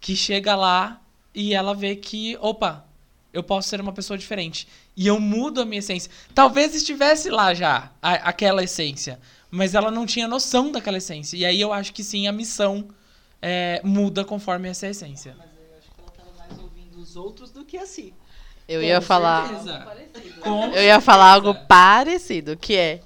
[0.00, 0.98] que chega lá
[1.34, 2.86] e ela vê que, opa,
[3.32, 4.66] eu posso ser uma pessoa diferente.
[4.96, 6.10] E eu mudo a minha essência.
[6.34, 9.20] Talvez estivesse lá já a, aquela essência,
[9.50, 11.36] mas ela não tinha noção daquela essência.
[11.36, 12.88] E aí eu acho que sim, a missão
[13.42, 15.49] é, muda conforme essa essência
[17.00, 18.14] os outros do que a si.
[18.68, 19.50] Eu Com ia falar.
[20.74, 23.00] eu ia falar algo parecido, que é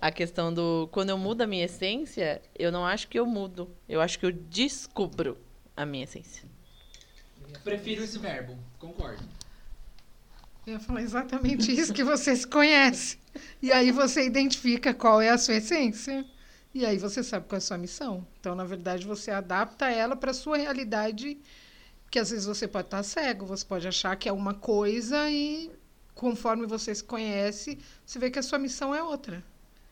[0.00, 0.88] a questão do.
[0.90, 3.70] Quando eu mudo a minha essência, eu não acho que eu mudo.
[3.88, 5.36] Eu acho que eu descubro
[5.76, 6.48] a minha essência.
[7.62, 9.22] Prefiro esse verbo, concordo.
[10.66, 13.18] Eu ia falar exatamente isso, que você se conhece.
[13.60, 16.24] E aí você identifica qual é a sua essência.
[16.72, 18.26] E aí você sabe qual é a sua missão.
[18.38, 21.38] Então, na verdade, você adapta ela para a sua realidade
[22.10, 25.70] que às vezes você pode estar cego, você pode achar que é uma coisa e
[26.14, 29.42] conforme você se conhece, você vê que a sua missão é outra.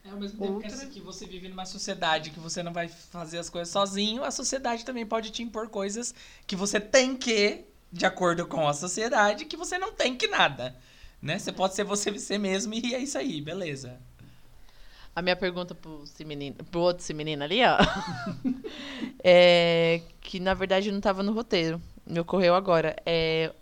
[0.05, 0.87] É ao mesmo tempo outra...
[0.87, 4.85] que você vive numa sociedade que você não vai fazer as coisas sozinho, a sociedade
[4.85, 6.14] também pode te impor coisas
[6.47, 10.77] que você tem que, de acordo com a sociedade, que você não tem que nada.
[11.23, 11.39] Né?
[11.39, 13.99] Você pode ser você você mesmo e é isso aí, beleza.
[15.14, 17.77] A minha pergunta pro, menino, pro outro menino ali, ó.
[19.23, 22.97] é que na verdade não estava no roteiro me ocorreu agora.
[23.05, 23.53] É,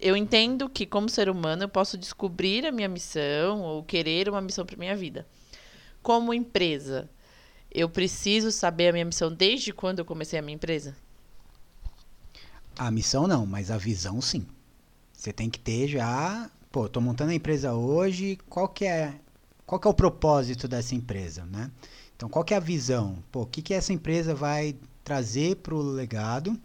[0.00, 4.40] eu entendo que, como ser humano, eu posso descobrir a minha missão ou querer uma
[4.40, 5.26] missão para minha vida.
[6.02, 7.10] Como empresa,
[7.70, 10.96] eu preciso saber a minha missão desde quando eu comecei a minha empresa?
[12.78, 14.46] A missão não, mas a visão sim.
[15.12, 19.14] Você tem que ter já, pô, tô montando a empresa hoje, qual que é,
[19.66, 21.70] qual que é o propósito dessa empresa, né?
[22.16, 23.22] Então, qual que é a visão?
[23.30, 26.58] Pô, o que que essa empresa vai trazer para o legado?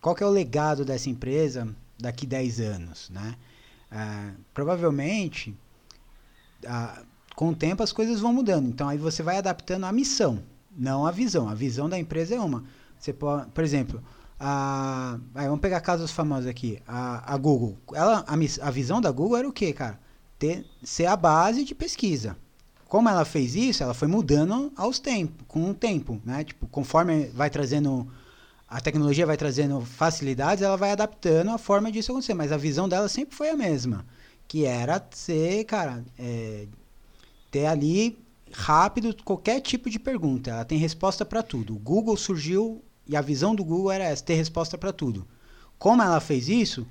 [0.00, 3.34] Qual que é o legado dessa empresa daqui 10 anos, né?
[3.90, 5.54] Ah, provavelmente,
[6.66, 7.02] ah,
[7.34, 8.68] com o tempo as coisas vão mudando.
[8.68, 10.42] Então, aí você vai adaptando a missão,
[10.76, 11.48] não a visão.
[11.48, 12.64] A visão da empresa é uma.
[12.98, 14.02] Você pode, por exemplo,
[14.38, 16.80] aí, vamos pegar casos famosos aqui.
[16.86, 20.00] A, a Google, ela, a, a visão da Google era o quê, cara?
[20.38, 22.36] Ter, ser a base de pesquisa.
[22.88, 26.42] Como ela fez isso, ela foi mudando aos tempos, com o tempo, né?
[26.42, 28.10] Tipo, conforme vai trazendo
[28.70, 32.34] a tecnologia vai trazendo facilidades, ela vai adaptando a forma disso acontecer.
[32.34, 34.06] Mas a visão dela sempre foi a mesma,
[34.46, 36.68] que era ser, cara, é,
[37.50, 38.16] ter ali
[38.52, 40.52] rápido qualquer tipo de pergunta.
[40.52, 41.74] Ela tem resposta para tudo.
[41.74, 45.26] O Google surgiu e a visão do Google era essa, ter resposta para tudo.
[45.76, 46.86] Como ela fez isso,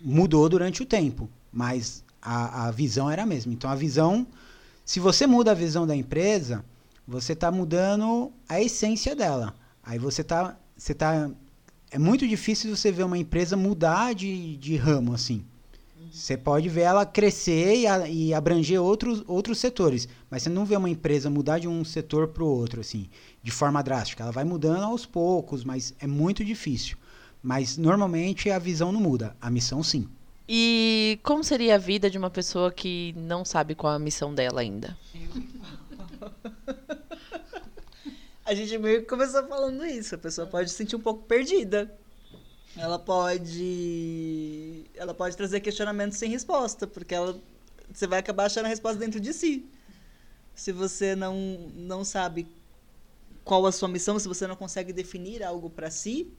[0.00, 3.52] mudou durante o tempo, mas a, a visão era a mesma.
[3.52, 4.26] Então a visão,
[4.84, 6.64] se você muda a visão da empresa,
[7.06, 9.54] você está mudando a essência dela.
[9.80, 11.30] Aí você está você tá
[11.90, 15.44] é muito difícil você ver uma empresa mudar de, de ramo assim.
[16.10, 20.64] Você pode ver ela crescer e, a, e, abranger outros, outros setores, mas você não
[20.64, 23.08] vê uma empresa mudar de um setor para o outro assim,
[23.42, 24.24] de forma drástica.
[24.24, 26.96] Ela vai mudando aos poucos, mas é muito difícil.
[27.42, 30.08] Mas normalmente a visão não muda, a missão sim.
[30.48, 34.34] E como seria a vida de uma pessoa que não sabe qual é a missão
[34.34, 34.96] dela ainda?
[38.50, 40.16] a gente meio que começou falando isso.
[40.16, 41.96] A pessoa pode se sentir um pouco perdida.
[42.76, 44.86] Ela pode.
[44.96, 47.40] Ela pode trazer questionamentos sem resposta, porque ela,
[47.92, 49.64] você vai acabar achando a resposta dentro de si.
[50.52, 52.48] Se você não, não sabe
[53.44, 56.32] qual a sua missão, se você não consegue definir algo para si,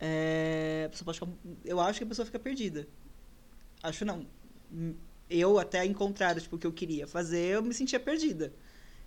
[0.00, 1.20] é, pode
[1.66, 2.88] eu acho que a pessoa fica perdida.
[3.82, 4.26] Acho não.
[5.28, 8.54] Eu até encontrar tipo, o que eu queria fazer, eu me sentia perdida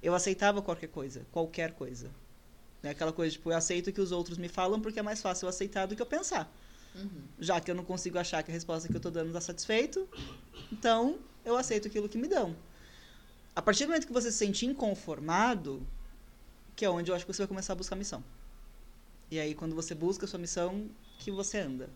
[0.02, 2.10] eu aceitava qualquer coisa, qualquer coisa.
[2.82, 2.92] Né?
[2.92, 5.46] Aquela coisa, tipo, eu aceito o que os outros me falam porque é mais fácil
[5.46, 6.52] eu aceitar do que eu pensar.
[6.96, 7.24] Uhum.
[7.40, 10.08] Já que eu não consigo achar que a resposta que eu estou dando está satisfeito,
[10.72, 12.56] então eu aceito aquilo que me dão.
[13.56, 15.86] A partir do momento que você se sente inconformado,
[16.76, 18.24] que é onde eu acho que você vai começar a buscar missão.
[19.30, 21.90] E aí, quando você busca a sua missão, que você anda.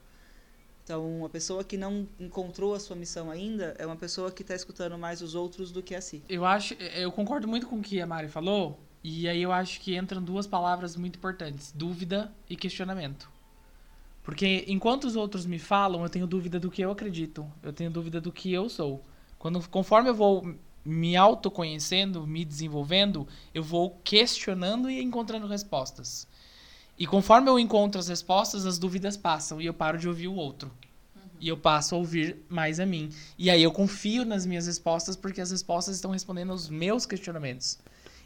[0.92, 4.54] Então, uma pessoa que não encontrou a sua missão ainda é uma pessoa que está
[4.54, 6.22] escutando mais os outros do que a si.
[6.28, 9.80] Eu acho, eu concordo muito com o que a Mari falou, e aí eu acho
[9.80, 13.32] que entram duas palavras muito importantes: dúvida e questionamento.
[14.22, 17.90] Porque enquanto os outros me falam, eu tenho dúvida do que eu acredito, eu tenho
[17.90, 19.02] dúvida do que eu sou.
[19.40, 26.28] Quando, conforme eu vou me autoconhecendo, me desenvolvendo, eu vou questionando e encontrando respostas.
[27.02, 30.36] E conforme eu encontro as respostas, as dúvidas passam e eu paro de ouvir o
[30.36, 30.72] outro.
[31.16, 31.22] Uhum.
[31.40, 33.10] E eu passo a ouvir mais a mim.
[33.40, 37.80] E aí eu confio nas minhas respostas porque as respostas estão respondendo aos meus questionamentos.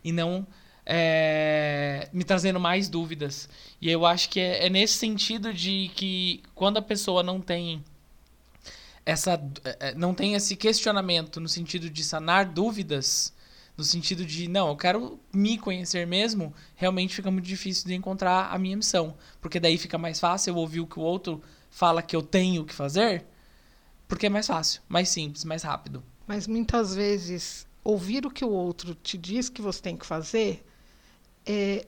[0.03, 0.45] E não
[0.85, 3.47] é, me trazendo mais dúvidas.
[3.79, 7.81] E eu acho que é, é nesse sentido de que quando a pessoa não tem
[9.05, 9.41] essa
[9.79, 13.31] é, não tem esse questionamento no sentido de sanar dúvidas,
[13.77, 18.53] no sentido de, não, eu quero me conhecer mesmo, realmente fica muito difícil de encontrar
[18.53, 19.15] a minha missão.
[19.41, 22.63] Porque daí fica mais fácil eu ouvir o que o outro fala que eu tenho
[22.63, 23.25] que fazer,
[24.07, 26.01] porque é mais fácil, mais simples, mais rápido.
[26.25, 30.65] Mas muitas vezes, ouvir o que o outro te diz que você tem que fazer
[31.45, 31.85] é,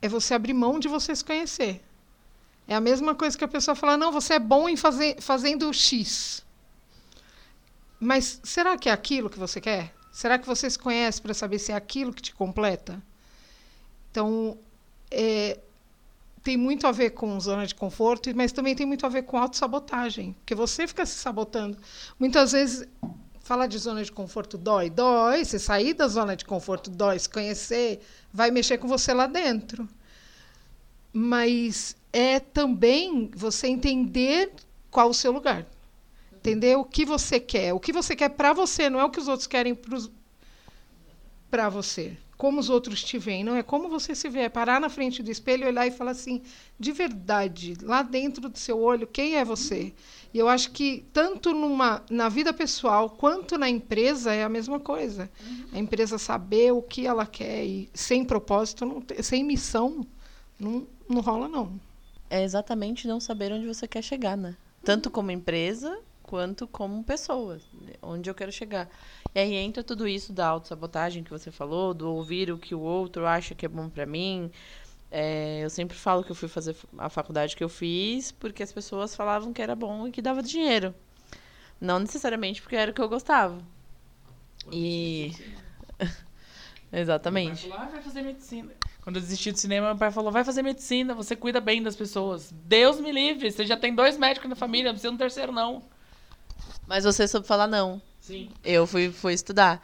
[0.00, 1.82] é você abrir mão de você se conhecer.
[2.66, 5.72] É a mesma coisa que a pessoa fala, não, você é bom em fazer, fazendo
[5.74, 6.42] X.
[8.00, 9.94] Mas será que é aquilo que você quer?
[10.12, 13.02] Será que você se conhece para saber se é aquilo que te completa?
[14.10, 14.58] Então,
[15.10, 15.58] é,
[16.42, 19.38] tem muito a ver com zona de conforto, mas também tem muito a ver com
[19.38, 21.78] autossabotagem, porque você fica se sabotando.
[22.20, 22.86] Muitas vezes,
[23.40, 27.28] falar de zona de conforto dói, dói, você sair da zona de conforto dói, se
[27.28, 29.88] conhecer, vai mexer com você lá dentro.
[31.10, 34.52] Mas é também você entender
[34.90, 35.66] qual o seu lugar
[36.42, 37.72] entender o que você quer.
[37.72, 39.78] O que você quer para você, não é o que os outros querem
[41.48, 42.16] para você.
[42.36, 44.40] Como os outros te veem, não é como você se vê.
[44.40, 46.42] É parar na frente do espelho, olhar e falar assim,
[46.78, 49.92] de verdade, lá dentro do seu olho, quem é você?
[50.34, 54.80] E eu acho que tanto numa, na vida pessoal quanto na empresa é a mesma
[54.80, 55.30] coisa.
[55.72, 60.04] A empresa saber o que ela quer e sem propósito, não, sem missão,
[60.58, 61.80] não, não rola, não.
[62.28, 64.56] É exatamente não saber onde você quer chegar, né?
[64.82, 65.96] Tanto como empresa
[66.32, 67.58] quanto como pessoa,
[68.00, 68.88] onde eu quero chegar.
[69.34, 72.80] E aí entra tudo isso da autossabotagem que você falou, do ouvir o que o
[72.80, 74.50] outro acha que é bom para mim.
[75.10, 78.72] É, eu sempre falo que eu fui fazer a faculdade que eu fiz porque as
[78.72, 80.94] pessoas falavam que era bom e que dava dinheiro.
[81.78, 83.60] Não necessariamente porque era o que eu gostava.
[84.72, 85.32] E.
[86.90, 87.68] Exatamente.
[87.68, 88.72] Meu pai falou, ah, vai fazer medicina.
[89.02, 91.94] Quando eu desisti do cinema, meu pai falou, vai fazer medicina, você cuida bem das
[91.94, 92.50] pessoas.
[92.50, 95.52] Deus me livre, você já tem dois médicos na família, não precisa de um terceiro,
[95.52, 95.82] não.
[96.92, 98.02] Mas você soube falar não.
[98.20, 98.50] Sim.
[98.62, 99.82] Eu fui, fui estudar.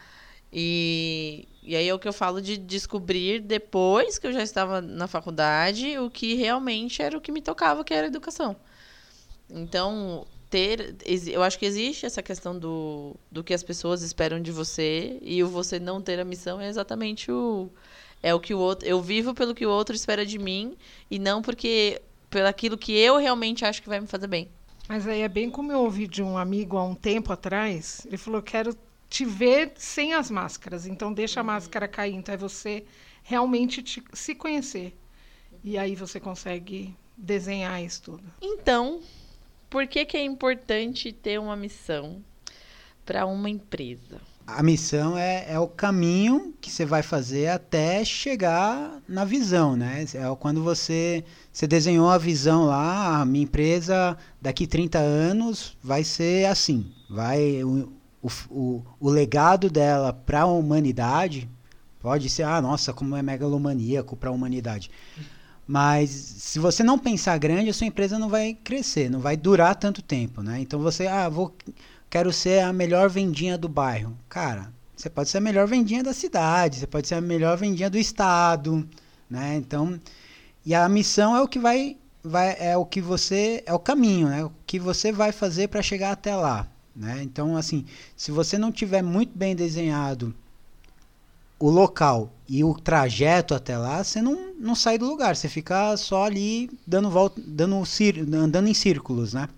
[0.53, 4.83] E, e aí é o que eu falo de descobrir depois que eu já estava
[4.83, 8.55] na faculdade o que realmente era o que me tocava, que era a educação.
[9.49, 10.97] Então, ter.
[11.29, 15.43] Eu acho que existe essa questão do, do que as pessoas esperam de você e
[15.43, 17.71] o você não ter a missão é exatamente o.
[18.23, 18.87] É o que o outro.
[18.87, 20.77] Eu vivo pelo que o outro espera de mim
[21.11, 22.03] e não porque.
[22.29, 24.51] Pelo aquilo que eu realmente acho que vai me fazer bem.
[24.89, 28.01] Mas aí é bem como eu ouvi de um amigo há um tempo atrás.
[28.07, 28.75] Ele falou: quero
[29.09, 30.87] te ver sem as máscaras.
[30.87, 32.15] Então deixa a máscara cair.
[32.15, 32.85] Então é você
[33.23, 34.97] realmente te- se conhecer.
[35.63, 38.25] E aí você consegue desenhar isso tudo.
[38.41, 39.01] Então,
[39.69, 42.25] por que, que é importante ter uma missão
[43.05, 44.21] para uma empresa?
[44.51, 50.07] A missão é, é o caminho que você vai fazer até chegar na visão, né?
[50.15, 51.23] É quando você,
[51.53, 56.91] você desenhou a visão lá, a minha empresa daqui 30 anos vai ser assim.
[57.11, 57.93] Vai o,
[58.23, 61.47] o, o, o legado dela para a humanidade
[62.01, 64.91] pode ser, ah, nossa, como é megalomaníaco para a humanidade.
[65.67, 69.77] Mas se você não pensar grande, a sua empresa não vai crescer, não vai durar
[69.77, 70.59] tanto tempo, né?
[70.59, 71.55] Então você, ah, vou
[72.11, 74.17] quero ser a melhor vendinha do bairro.
[74.29, 77.91] Cara, você pode ser a melhor vendinha da cidade, você pode ser a melhor vendinha
[77.91, 78.89] do estado,
[79.31, 79.57] né?
[79.57, 79.99] Então,
[80.65, 84.29] e a missão é o que vai, vai é o que você é o caminho,
[84.29, 84.45] né?
[84.45, 87.23] O que você vai fazer para chegar até lá, né?
[87.23, 87.85] Então, assim,
[88.17, 90.35] se você não tiver muito bem desenhado
[91.61, 95.97] o local e o trajeto até lá, você não, não sai do lugar, você fica
[95.97, 97.83] só ali dando volta, dando
[98.35, 99.49] andando em círculos, né?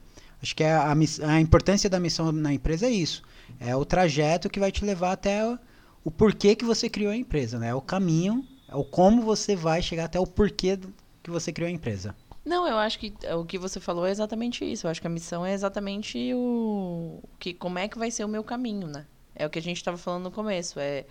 [0.43, 3.23] Acho que é a, miss- a importância da missão na empresa é isso.
[3.59, 5.59] É o trajeto que vai te levar até o,
[6.05, 7.69] o porquê que você criou a empresa, né?
[7.69, 10.79] É o caminho, é o como você vai chegar até o porquê
[11.23, 12.15] que você criou a empresa.
[12.45, 14.87] Não, eu acho que o que você falou é exatamente isso.
[14.87, 18.29] Eu acho que a missão é exatamente o que como é que vai ser o
[18.29, 19.07] meu caminho, né?
[19.35, 21.07] É o que a gente estava falando no começo, é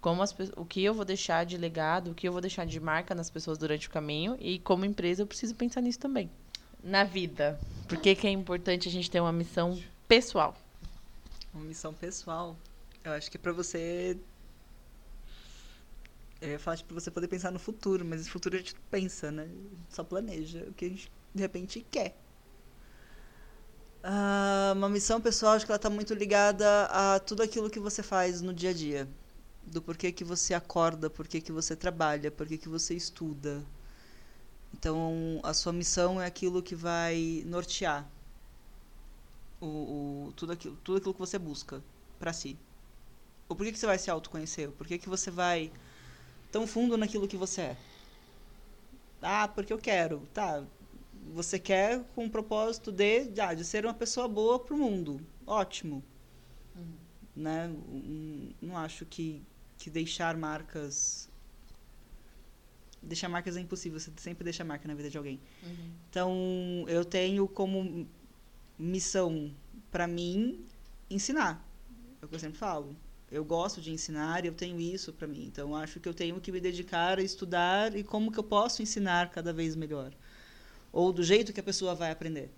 [0.00, 2.80] como as, o que eu vou deixar de legado, o que eu vou deixar de
[2.80, 6.30] marca nas pessoas durante o caminho e como empresa eu preciso pensar nisso também.
[6.82, 10.56] Na vida, por que, que é importante a gente ter uma missão pessoal?
[11.52, 12.56] Uma missão pessoal.
[13.02, 14.16] Eu acho que é pra você.
[16.40, 18.74] Eu ia falar tipo, pra você poder pensar no futuro, mas no futuro a gente
[18.90, 19.48] pensa, né?
[19.88, 22.16] Só planeja o que a gente de repente quer.
[24.02, 28.02] Ah, uma missão pessoal, acho que ela tá muito ligada a tudo aquilo que você
[28.02, 29.08] faz no dia a dia.
[29.62, 33.64] Do porquê que você acorda, porquê que você trabalha, porquê que você estuda.
[34.78, 38.10] Então, a sua missão é aquilo que vai nortear
[39.60, 41.82] o, o- tudo, aquilo, tudo aquilo que você busca
[42.18, 42.58] pra si.
[43.48, 44.68] O porquê que você vai se autoconhecer?
[44.68, 45.72] O porquê que você vai
[46.52, 47.78] tão fundo naquilo que você é?
[49.22, 50.26] Ah, porque eu quero.
[50.32, 50.64] Tá.
[51.34, 55.20] Você quer com o propósito de, ah, de ser uma pessoa boa pro mundo.
[55.46, 56.04] Ótimo.
[57.34, 57.68] Né?
[57.68, 59.42] Hum, Não acho que,
[59.76, 61.27] que deixar marcas.
[63.02, 63.98] Deixar marcas é impossível.
[63.98, 65.40] Você sempre deixa marca na vida de alguém.
[66.10, 68.06] Então, eu tenho como
[68.78, 69.52] missão
[69.90, 70.64] para mim
[71.10, 71.64] ensinar.
[72.20, 72.96] É o que eu sempre falo.
[73.30, 75.44] Eu gosto de ensinar e eu tenho isso para mim.
[75.46, 78.82] Então, acho que eu tenho que me dedicar a estudar e como que eu posso
[78.82, 80.12] ensinar cada vez melhor.
[80.92, 82.50] Ou do jeito que a pessoa vai aprender.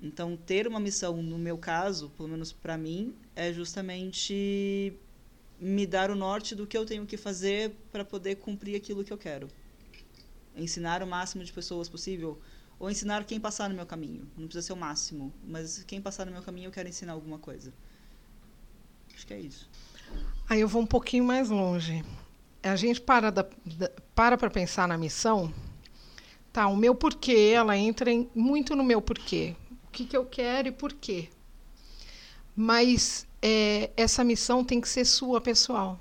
[0.00, 4.92] Então, ter uma missão, no meu caso, pelo menos para mim, é justamente
[5.60, 9.12] me dar o norte do que eu tenho que fazer para poder cumprir aquilo que
[9.12, 9.48] eu quero.
[10.56, 12.40] Ensinar o máximo de pessoas possível
[12.78, 14.28] ou ensinar quem passar no meu caminho.
[14.36, 17.38] Não precisa ser o máximo, mas quem passar no meu caminho eu quero ensinar alguma
[17.38, 17.72] coisa.
[19.14, 19.68] Acho que é isso.
[20.48, 22.04] Aí eu vou um pouquinho mais longe.
[22.62, 25.52] A gente para da- da- para para pensar na missão.
[26.52, 29.54] Tá, o meu porquê, ela entra em- muito no meu porquê.
[29.84, 31.28] O que, que eu quero e por quê.
[32.56, 36.00] Mas é, essa missão tem que ser sua, pessoal.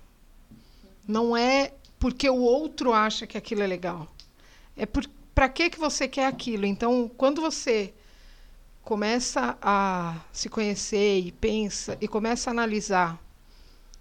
[1.08, 4.08] Não é porque o outro acha que aquilo é legal.
[4.76, 6.66] É para que, que você quer aquilo.
[6.66, 7.94] Então, quando você
[8.84, 13.22] começa a se conhecer e pensa e começa a analisar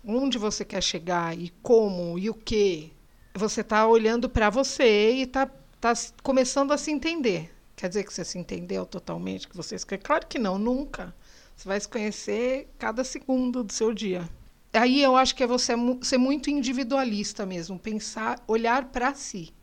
[0.07, 2.93] onde você quer chegar e como e o que,
[3.35, 5.47] você está olhando para você e está
[5.81, 7.53] tá s- começando a se entender.
[7.77, 9.77] Quer dizer que você se entendeu totalmente, que você?
[9.99, 11.15] Claro que não, nunca.
[11.57, 14.29] Você vai se conhecer cada segundo do seu dia.
[14.73, 19.55] Aí eu acho que é você ser muito individualista mesmo, pensar, olhar para si.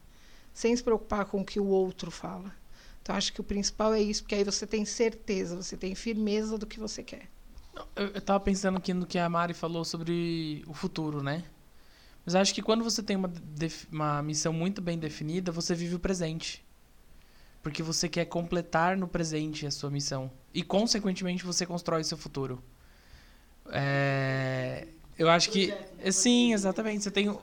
[0.53, 2.51] sem se preocupar com o que o outro fala.
[3.01, 6.57] Então, acho que o principal é isso, porque aí você tem certeza, você tem firmeza
[6.57, 7.29] do que você quer.
[7.95, 11.43] Eu, eu tava pensando aqui no que a Mari falou sobre o futuro, né?
[12.25, 13.31] Mas acho que quando você tem uma,
[13.91, 16.62] uma missão muito bem definida, você vive o presente.
[17.63, 20.29] Porque você quer completar no presente a sua missão.
[20.53, 22.61] E, consequentemente, você constrói o seu futuro.
[23.71, 24.85] É,
[25.17, 25.73] eu acho que.
[26.11, 27.03] Sim, exatamente.
[27.03, 27.35] Você, tem,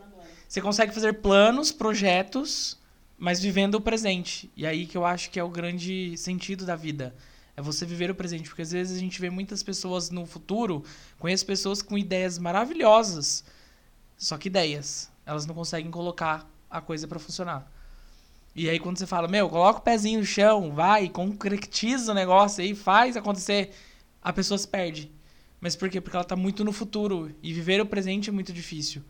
[0.46, 2.78] você consegue fazer planos, projetos,
[3.18, 4.50] mas vivendo o presente.
[4.54, 7.14] E aí que eu acho que é o grande sentido da vida.
[7.56, 8.48] É você viver o presente.
[8.48, 10.84] Porque às vezes a gente vê muitas pessoas no futuro,
[11.18, 13.42] conheço pessoas com ideias maravilhosas,
[14.18, 15.10] só que ideias.
[15.24, 17.70] Elas não conseguem colocar a coisa para funcionar.
[18.54, 22.62] E aí quando você fala, meu, coloca o pezinho no chão, vai, concretiza o negócio
[22.62, 23.70] aí, faz acontecer,
[24.20, 25.10] a pessoa se perde.
[25.60, 26.00] Mas por quê?
[26.00, 27.34] Porque ela tá muito no futuro.
[27.42, 29.02] E viver o presente é muito difícil.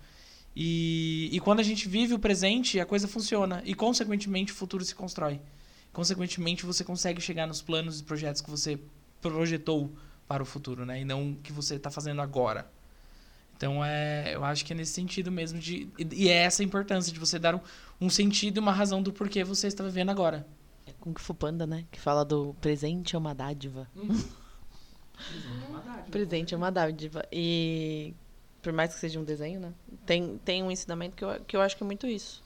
[0.54, 3.62] E, e quando a gente vive o presente, a coisa funciona.
[3.64, 5.40] E, consequentemente, o futuro se constrói.
[5.92, 8.80] Consequentemente, você consegue chegar nos planos e projetos que você
[9.20, 9.92] projetou
[10.26, 11.00] para o futuro, né?
[11.00, 12.70] E não o que você está fazendo agora.
[13.60, 15.58] Então, é, eu acho que é nesse sentido mesmo.
[15.58, 17.60] De, e é essa a importância de você dar um,
[18.00, 20.46] um sentido e uma razão do porquê você está vivendo agora.
[20.86, 21.84] É Kung Fu Panda, né?
[21.92, 23.86] Que fala do presente é uma dádiva.
[26.10, 27.22] presente é uma dádiva.
[27.30, 28.14] E
[28.62, 29.74] por mais que seja um desenho, né?
[30.06, 32.42] Tem, tem um ensinamento que eu, que eu acho que é muito isso.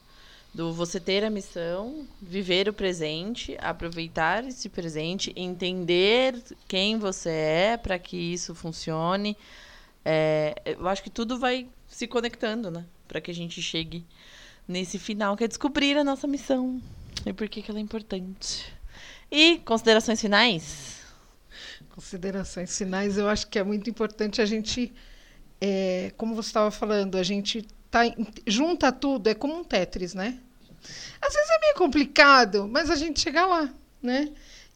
[0.53, 7.77] Do você ter a missão, viver o presente, aproveitar esse presente, entender quem você é
[7.77, 9.37] para que isso funcione.
[10.05, 12.85] É, eu acho que tudo vai se conectando, né?
[13.07, 14.05] Para que a gente chegue
[14.67, 16.79] nesse final, que é descobrir a nossa missão
[17.25, 18.71] e por que, que ela é importante.
[19.31, 21.01] E considerações finais?
[21.89, 24.93] Considerações finais, eu acho que é muito importante a gente,
[25.59, 28.01] é, como você estava falando, a gente tá,
[28.45, 30.39] junta tudo, é como um Tetris, né?
[31.21, 34.31] Às vezes é meio complicado, mas a gente chega lá, né?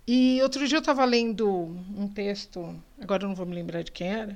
[0.07, 1.47] E outro dia eu estava lendo
[1.95, 4.35] um texto, agora eu não vou me lembrar de quem era,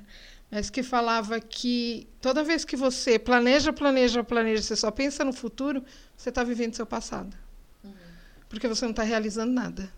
[0.53, 5.33] mas que falava que toda vez que você planeja, planeja, planeja, você só pensa no
[5.33, 5.83] futuro,
[6.15, 7.35] você está vivendo seu passado.
[8.47, 9.91] Porque você não está realizando nada.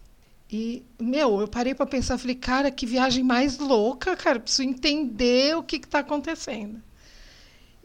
[0.50, 5.58] E, meu, eu parei para pensar, falei, cara, que viagem mais louca, cara, preciso entender
[5.58, 6.82] o que está acontecendo.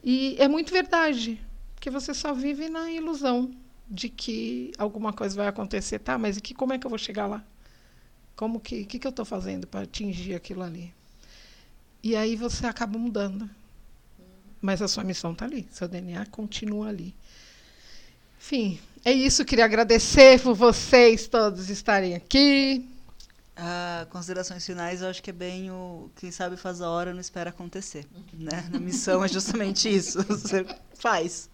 [0.05, 1.45] E é muito verdade,
[1.75, 3.51] porque você só vive na ilusão
[3.89, 6.17] de que alguma coisa vai acontecer, tá?
[6.17, 7.45] Mas e que, como é que eu vou chegar lá?
[8.37, 10.95] Como que, que, que eu estou fazendo para atingir aquilo ali?
[12.03, 13.49] E aí você acaba mudando.
[14.61, 17.15] Mas a sua missão está ali, seu DNA continua ali.
[18.39, 19.45] Enfim, é isso.
[19.45, 22.87] Queria agradecer por vocês todos estarem aqui.
[23.57, 27.21] Ah, considerações finais, eu acho que é bem o quem sabe faz a hora não
[27.21, 28.67] espera acontecer, né?
[28.73, 31.51] Na missão é justamente isso, você faz.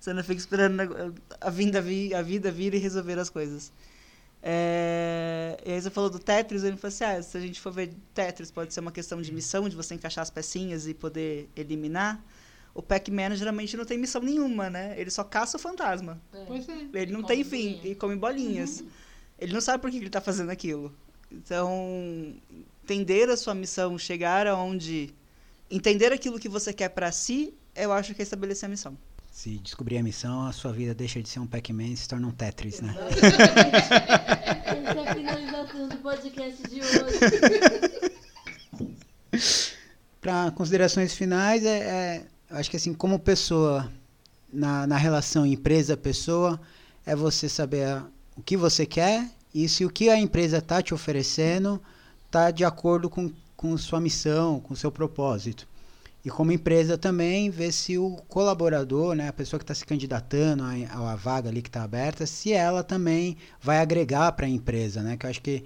[0.00, 3.70] Você não fica esperando a vida vir, a vida vir e resolver as coisas.
[4.42, 7.72] É, e aí você falou do Tetris, eu falei assim, ah, se a gente for
[7.72, 11.48] ver Tetris, pode ser uma questão de missão, de você encaixar as pecinhas e poder
[11.56, 12.22] eliminar.
[12.72, 14.94] O Pac-Man geralmente não tem missão nenhuma, né?
[14.98, 16.20] Ele só caça o fantasma.
[16.46, 16.86] Pois é.
[16.92, 18.84] Ele não tem fim, e come bolinhas.
[19.38, 20.94] Ele não sabe por que que ele está fazendo aquilo.
[21.32, 22.34] Então,
[22.84, 25.14] entender a sua missão, chegar aonde.
[25.70, 28.96] Entender aquilo que você quer para si, eu acho que é estabelecer a missão.
[29.36, 32.26] Se descobrir a missão, a sua vida deixa de ser um Pac-Man e se torna
[32.26, 32.94] um Tetris, né?
[34.64, 37.18] Essa é a finalização do podcast de hoje.
[40.22, 43.92] Para considerações finais, é, é, eu acho que assim, como pessoa,
[44.50, 46.58] na, na relação empresa-pessoa,
[47.04, 48.06] é você saber a-
[48.38, 51.78] o que você quer e se o que a empresa está te oferecendo
[52.24, 55.68] está de acordo com, com sua missão, com seu propósito.
[56.26, 60.64] E como empresa também, ver se o colaborador, né, a pessoa que está se candidatando
[60.64, 65.04] à, à vaga ali que está aberta, se ela também vai agregar para a empresa,
[65.04, 65.16] né?
[65.16, 65.62] Que eu acho que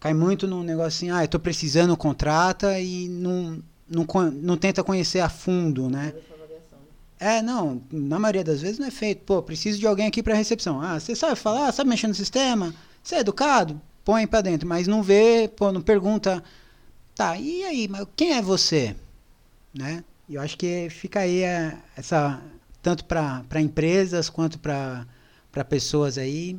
[0.00, 4.82] cai muito num negócio assim, ah, eu estou precisando, contrata e não, não, não tenta
[4.82, 6.12] conhecer a fundo, né?
[7.20, 9.22] É, não, na maioria das vezes não é feito.
[9.24, 10.82] Pô, preciso de alguém aqui para recepção.
[10.82, 12.74] Ah, você sabe falar, sabe mexer no sistema?
[13.00, 13.80] Você é educado?
[14.04, 16.42] Põe para dentro, mas não vê, pô, não pergunta.
[17.14, 18.96] Tá, e aí, mas quem é você?
[19.72, 20.04] Né?
[20.28, 22.42] E eu acho que fica aí é, essa
[22.82, 25.06] tanto para empresas quanto para
[25.68, 26.58] pessoas aí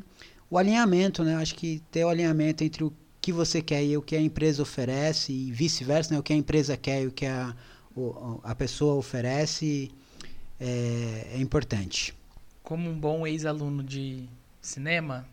[0.50, 1.34] o alinhamento, né?
[1.36, 4.22] Eu Acho que ter o alinhamento entre o que você quer e o que a
[4.22, 6.20] empresa oferece e vice-versa, né?
[6.20, 7.56] O que a empresa quer e o que a,
[8.44, 9.92] a pessoa oferece
[10.60, 12.14] é, é importante.
[12.64, 14.30] como um bom ex-aluno de
[14.62, 15.26] cinema,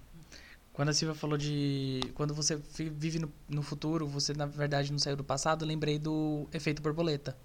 [0.72, 4.99] quando a Silvia falou de quando você vive no, no futuro, você na verdade não
[4.99, 7.37] saiu do passado, lembrei do efeito borboleta.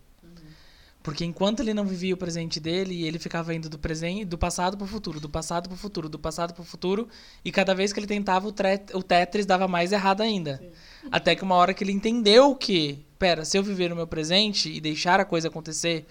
[1.03, 4.77] Porque enquanto ele não vivia o presente dele, ele ficava indo do presente, do passado
[4.77, 7.09] pro futuro, do passado pro futuro, do passado pro futuro,
[7.43, 8.53] e cada vez que ele tentava o,
[8.93, 10.63] o Tetris dava mais errado ainda.
[11.11, 14.71] Até que uma hora que ele entendeu que, pera, se eu viver o meu presente
[14.71, 16.07] e deixar a coisa acontecer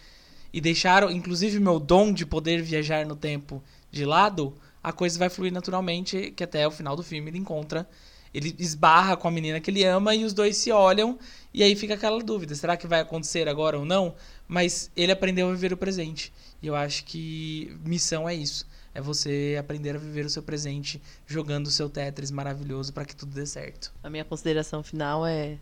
[0.53, 5.30] e deixar, inclusive, meu dom de poder viajar no tempo de lado, a coisa vai
[5.30, 7.88] fluir naturalmente, que até o final do filme ele encontra,
[8.34, 11.18] ele esbarra com a menina que ele ama e os dois se olham
[11.54, 14.14] e aí fica aquela dúvida, será que vai acontecer agora ou não?
[14.48, 16.32] Mas ele aprendeu a viver o presente.
[16.62, 18.66] E eu acho que missão é isso.
[18.94, 23.16] É você aprender a viver o seu presente jogando o seu Tetris maravilhoso para que
[23.16, 23.92] tudo dê certo.
[24.02, 25.58] A minha consideração final é: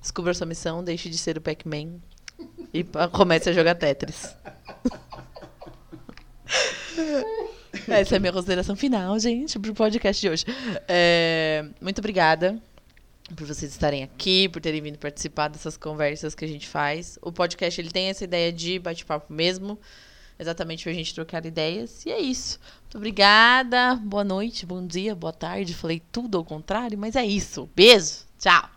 [0.00, 1.94] descubra sua missão, deixe de ser o Pac-Man
[2.72, 4.34] e comece a jogar Tetris.
[7.88, 10.44] Essa é a minha consideração final, gente, pro podcast de hoje.
[10.88, 12.60] É, muito obrigada
[13.36, 17.18] por vocês estarem aqui, por terem vindo participar dessas conversas que a gente faz.
[17.22, 19.78] O podcast ele tem essa ideia de bate-papo mesmo,
[20.38, 22.04] exatamente pra gente trocar ideias.
[22.04, 22.58] E é isso.
[22.82, 23.96] Muito obrigada.
[23.96, 25.74] Boa noite, bom dia, boa tarde.
[25.74, 27.68] Falei tudo ao contrário, mas é isso.
[27.74, 28.24] Beijo.
[28.38, 28.68] Tchau.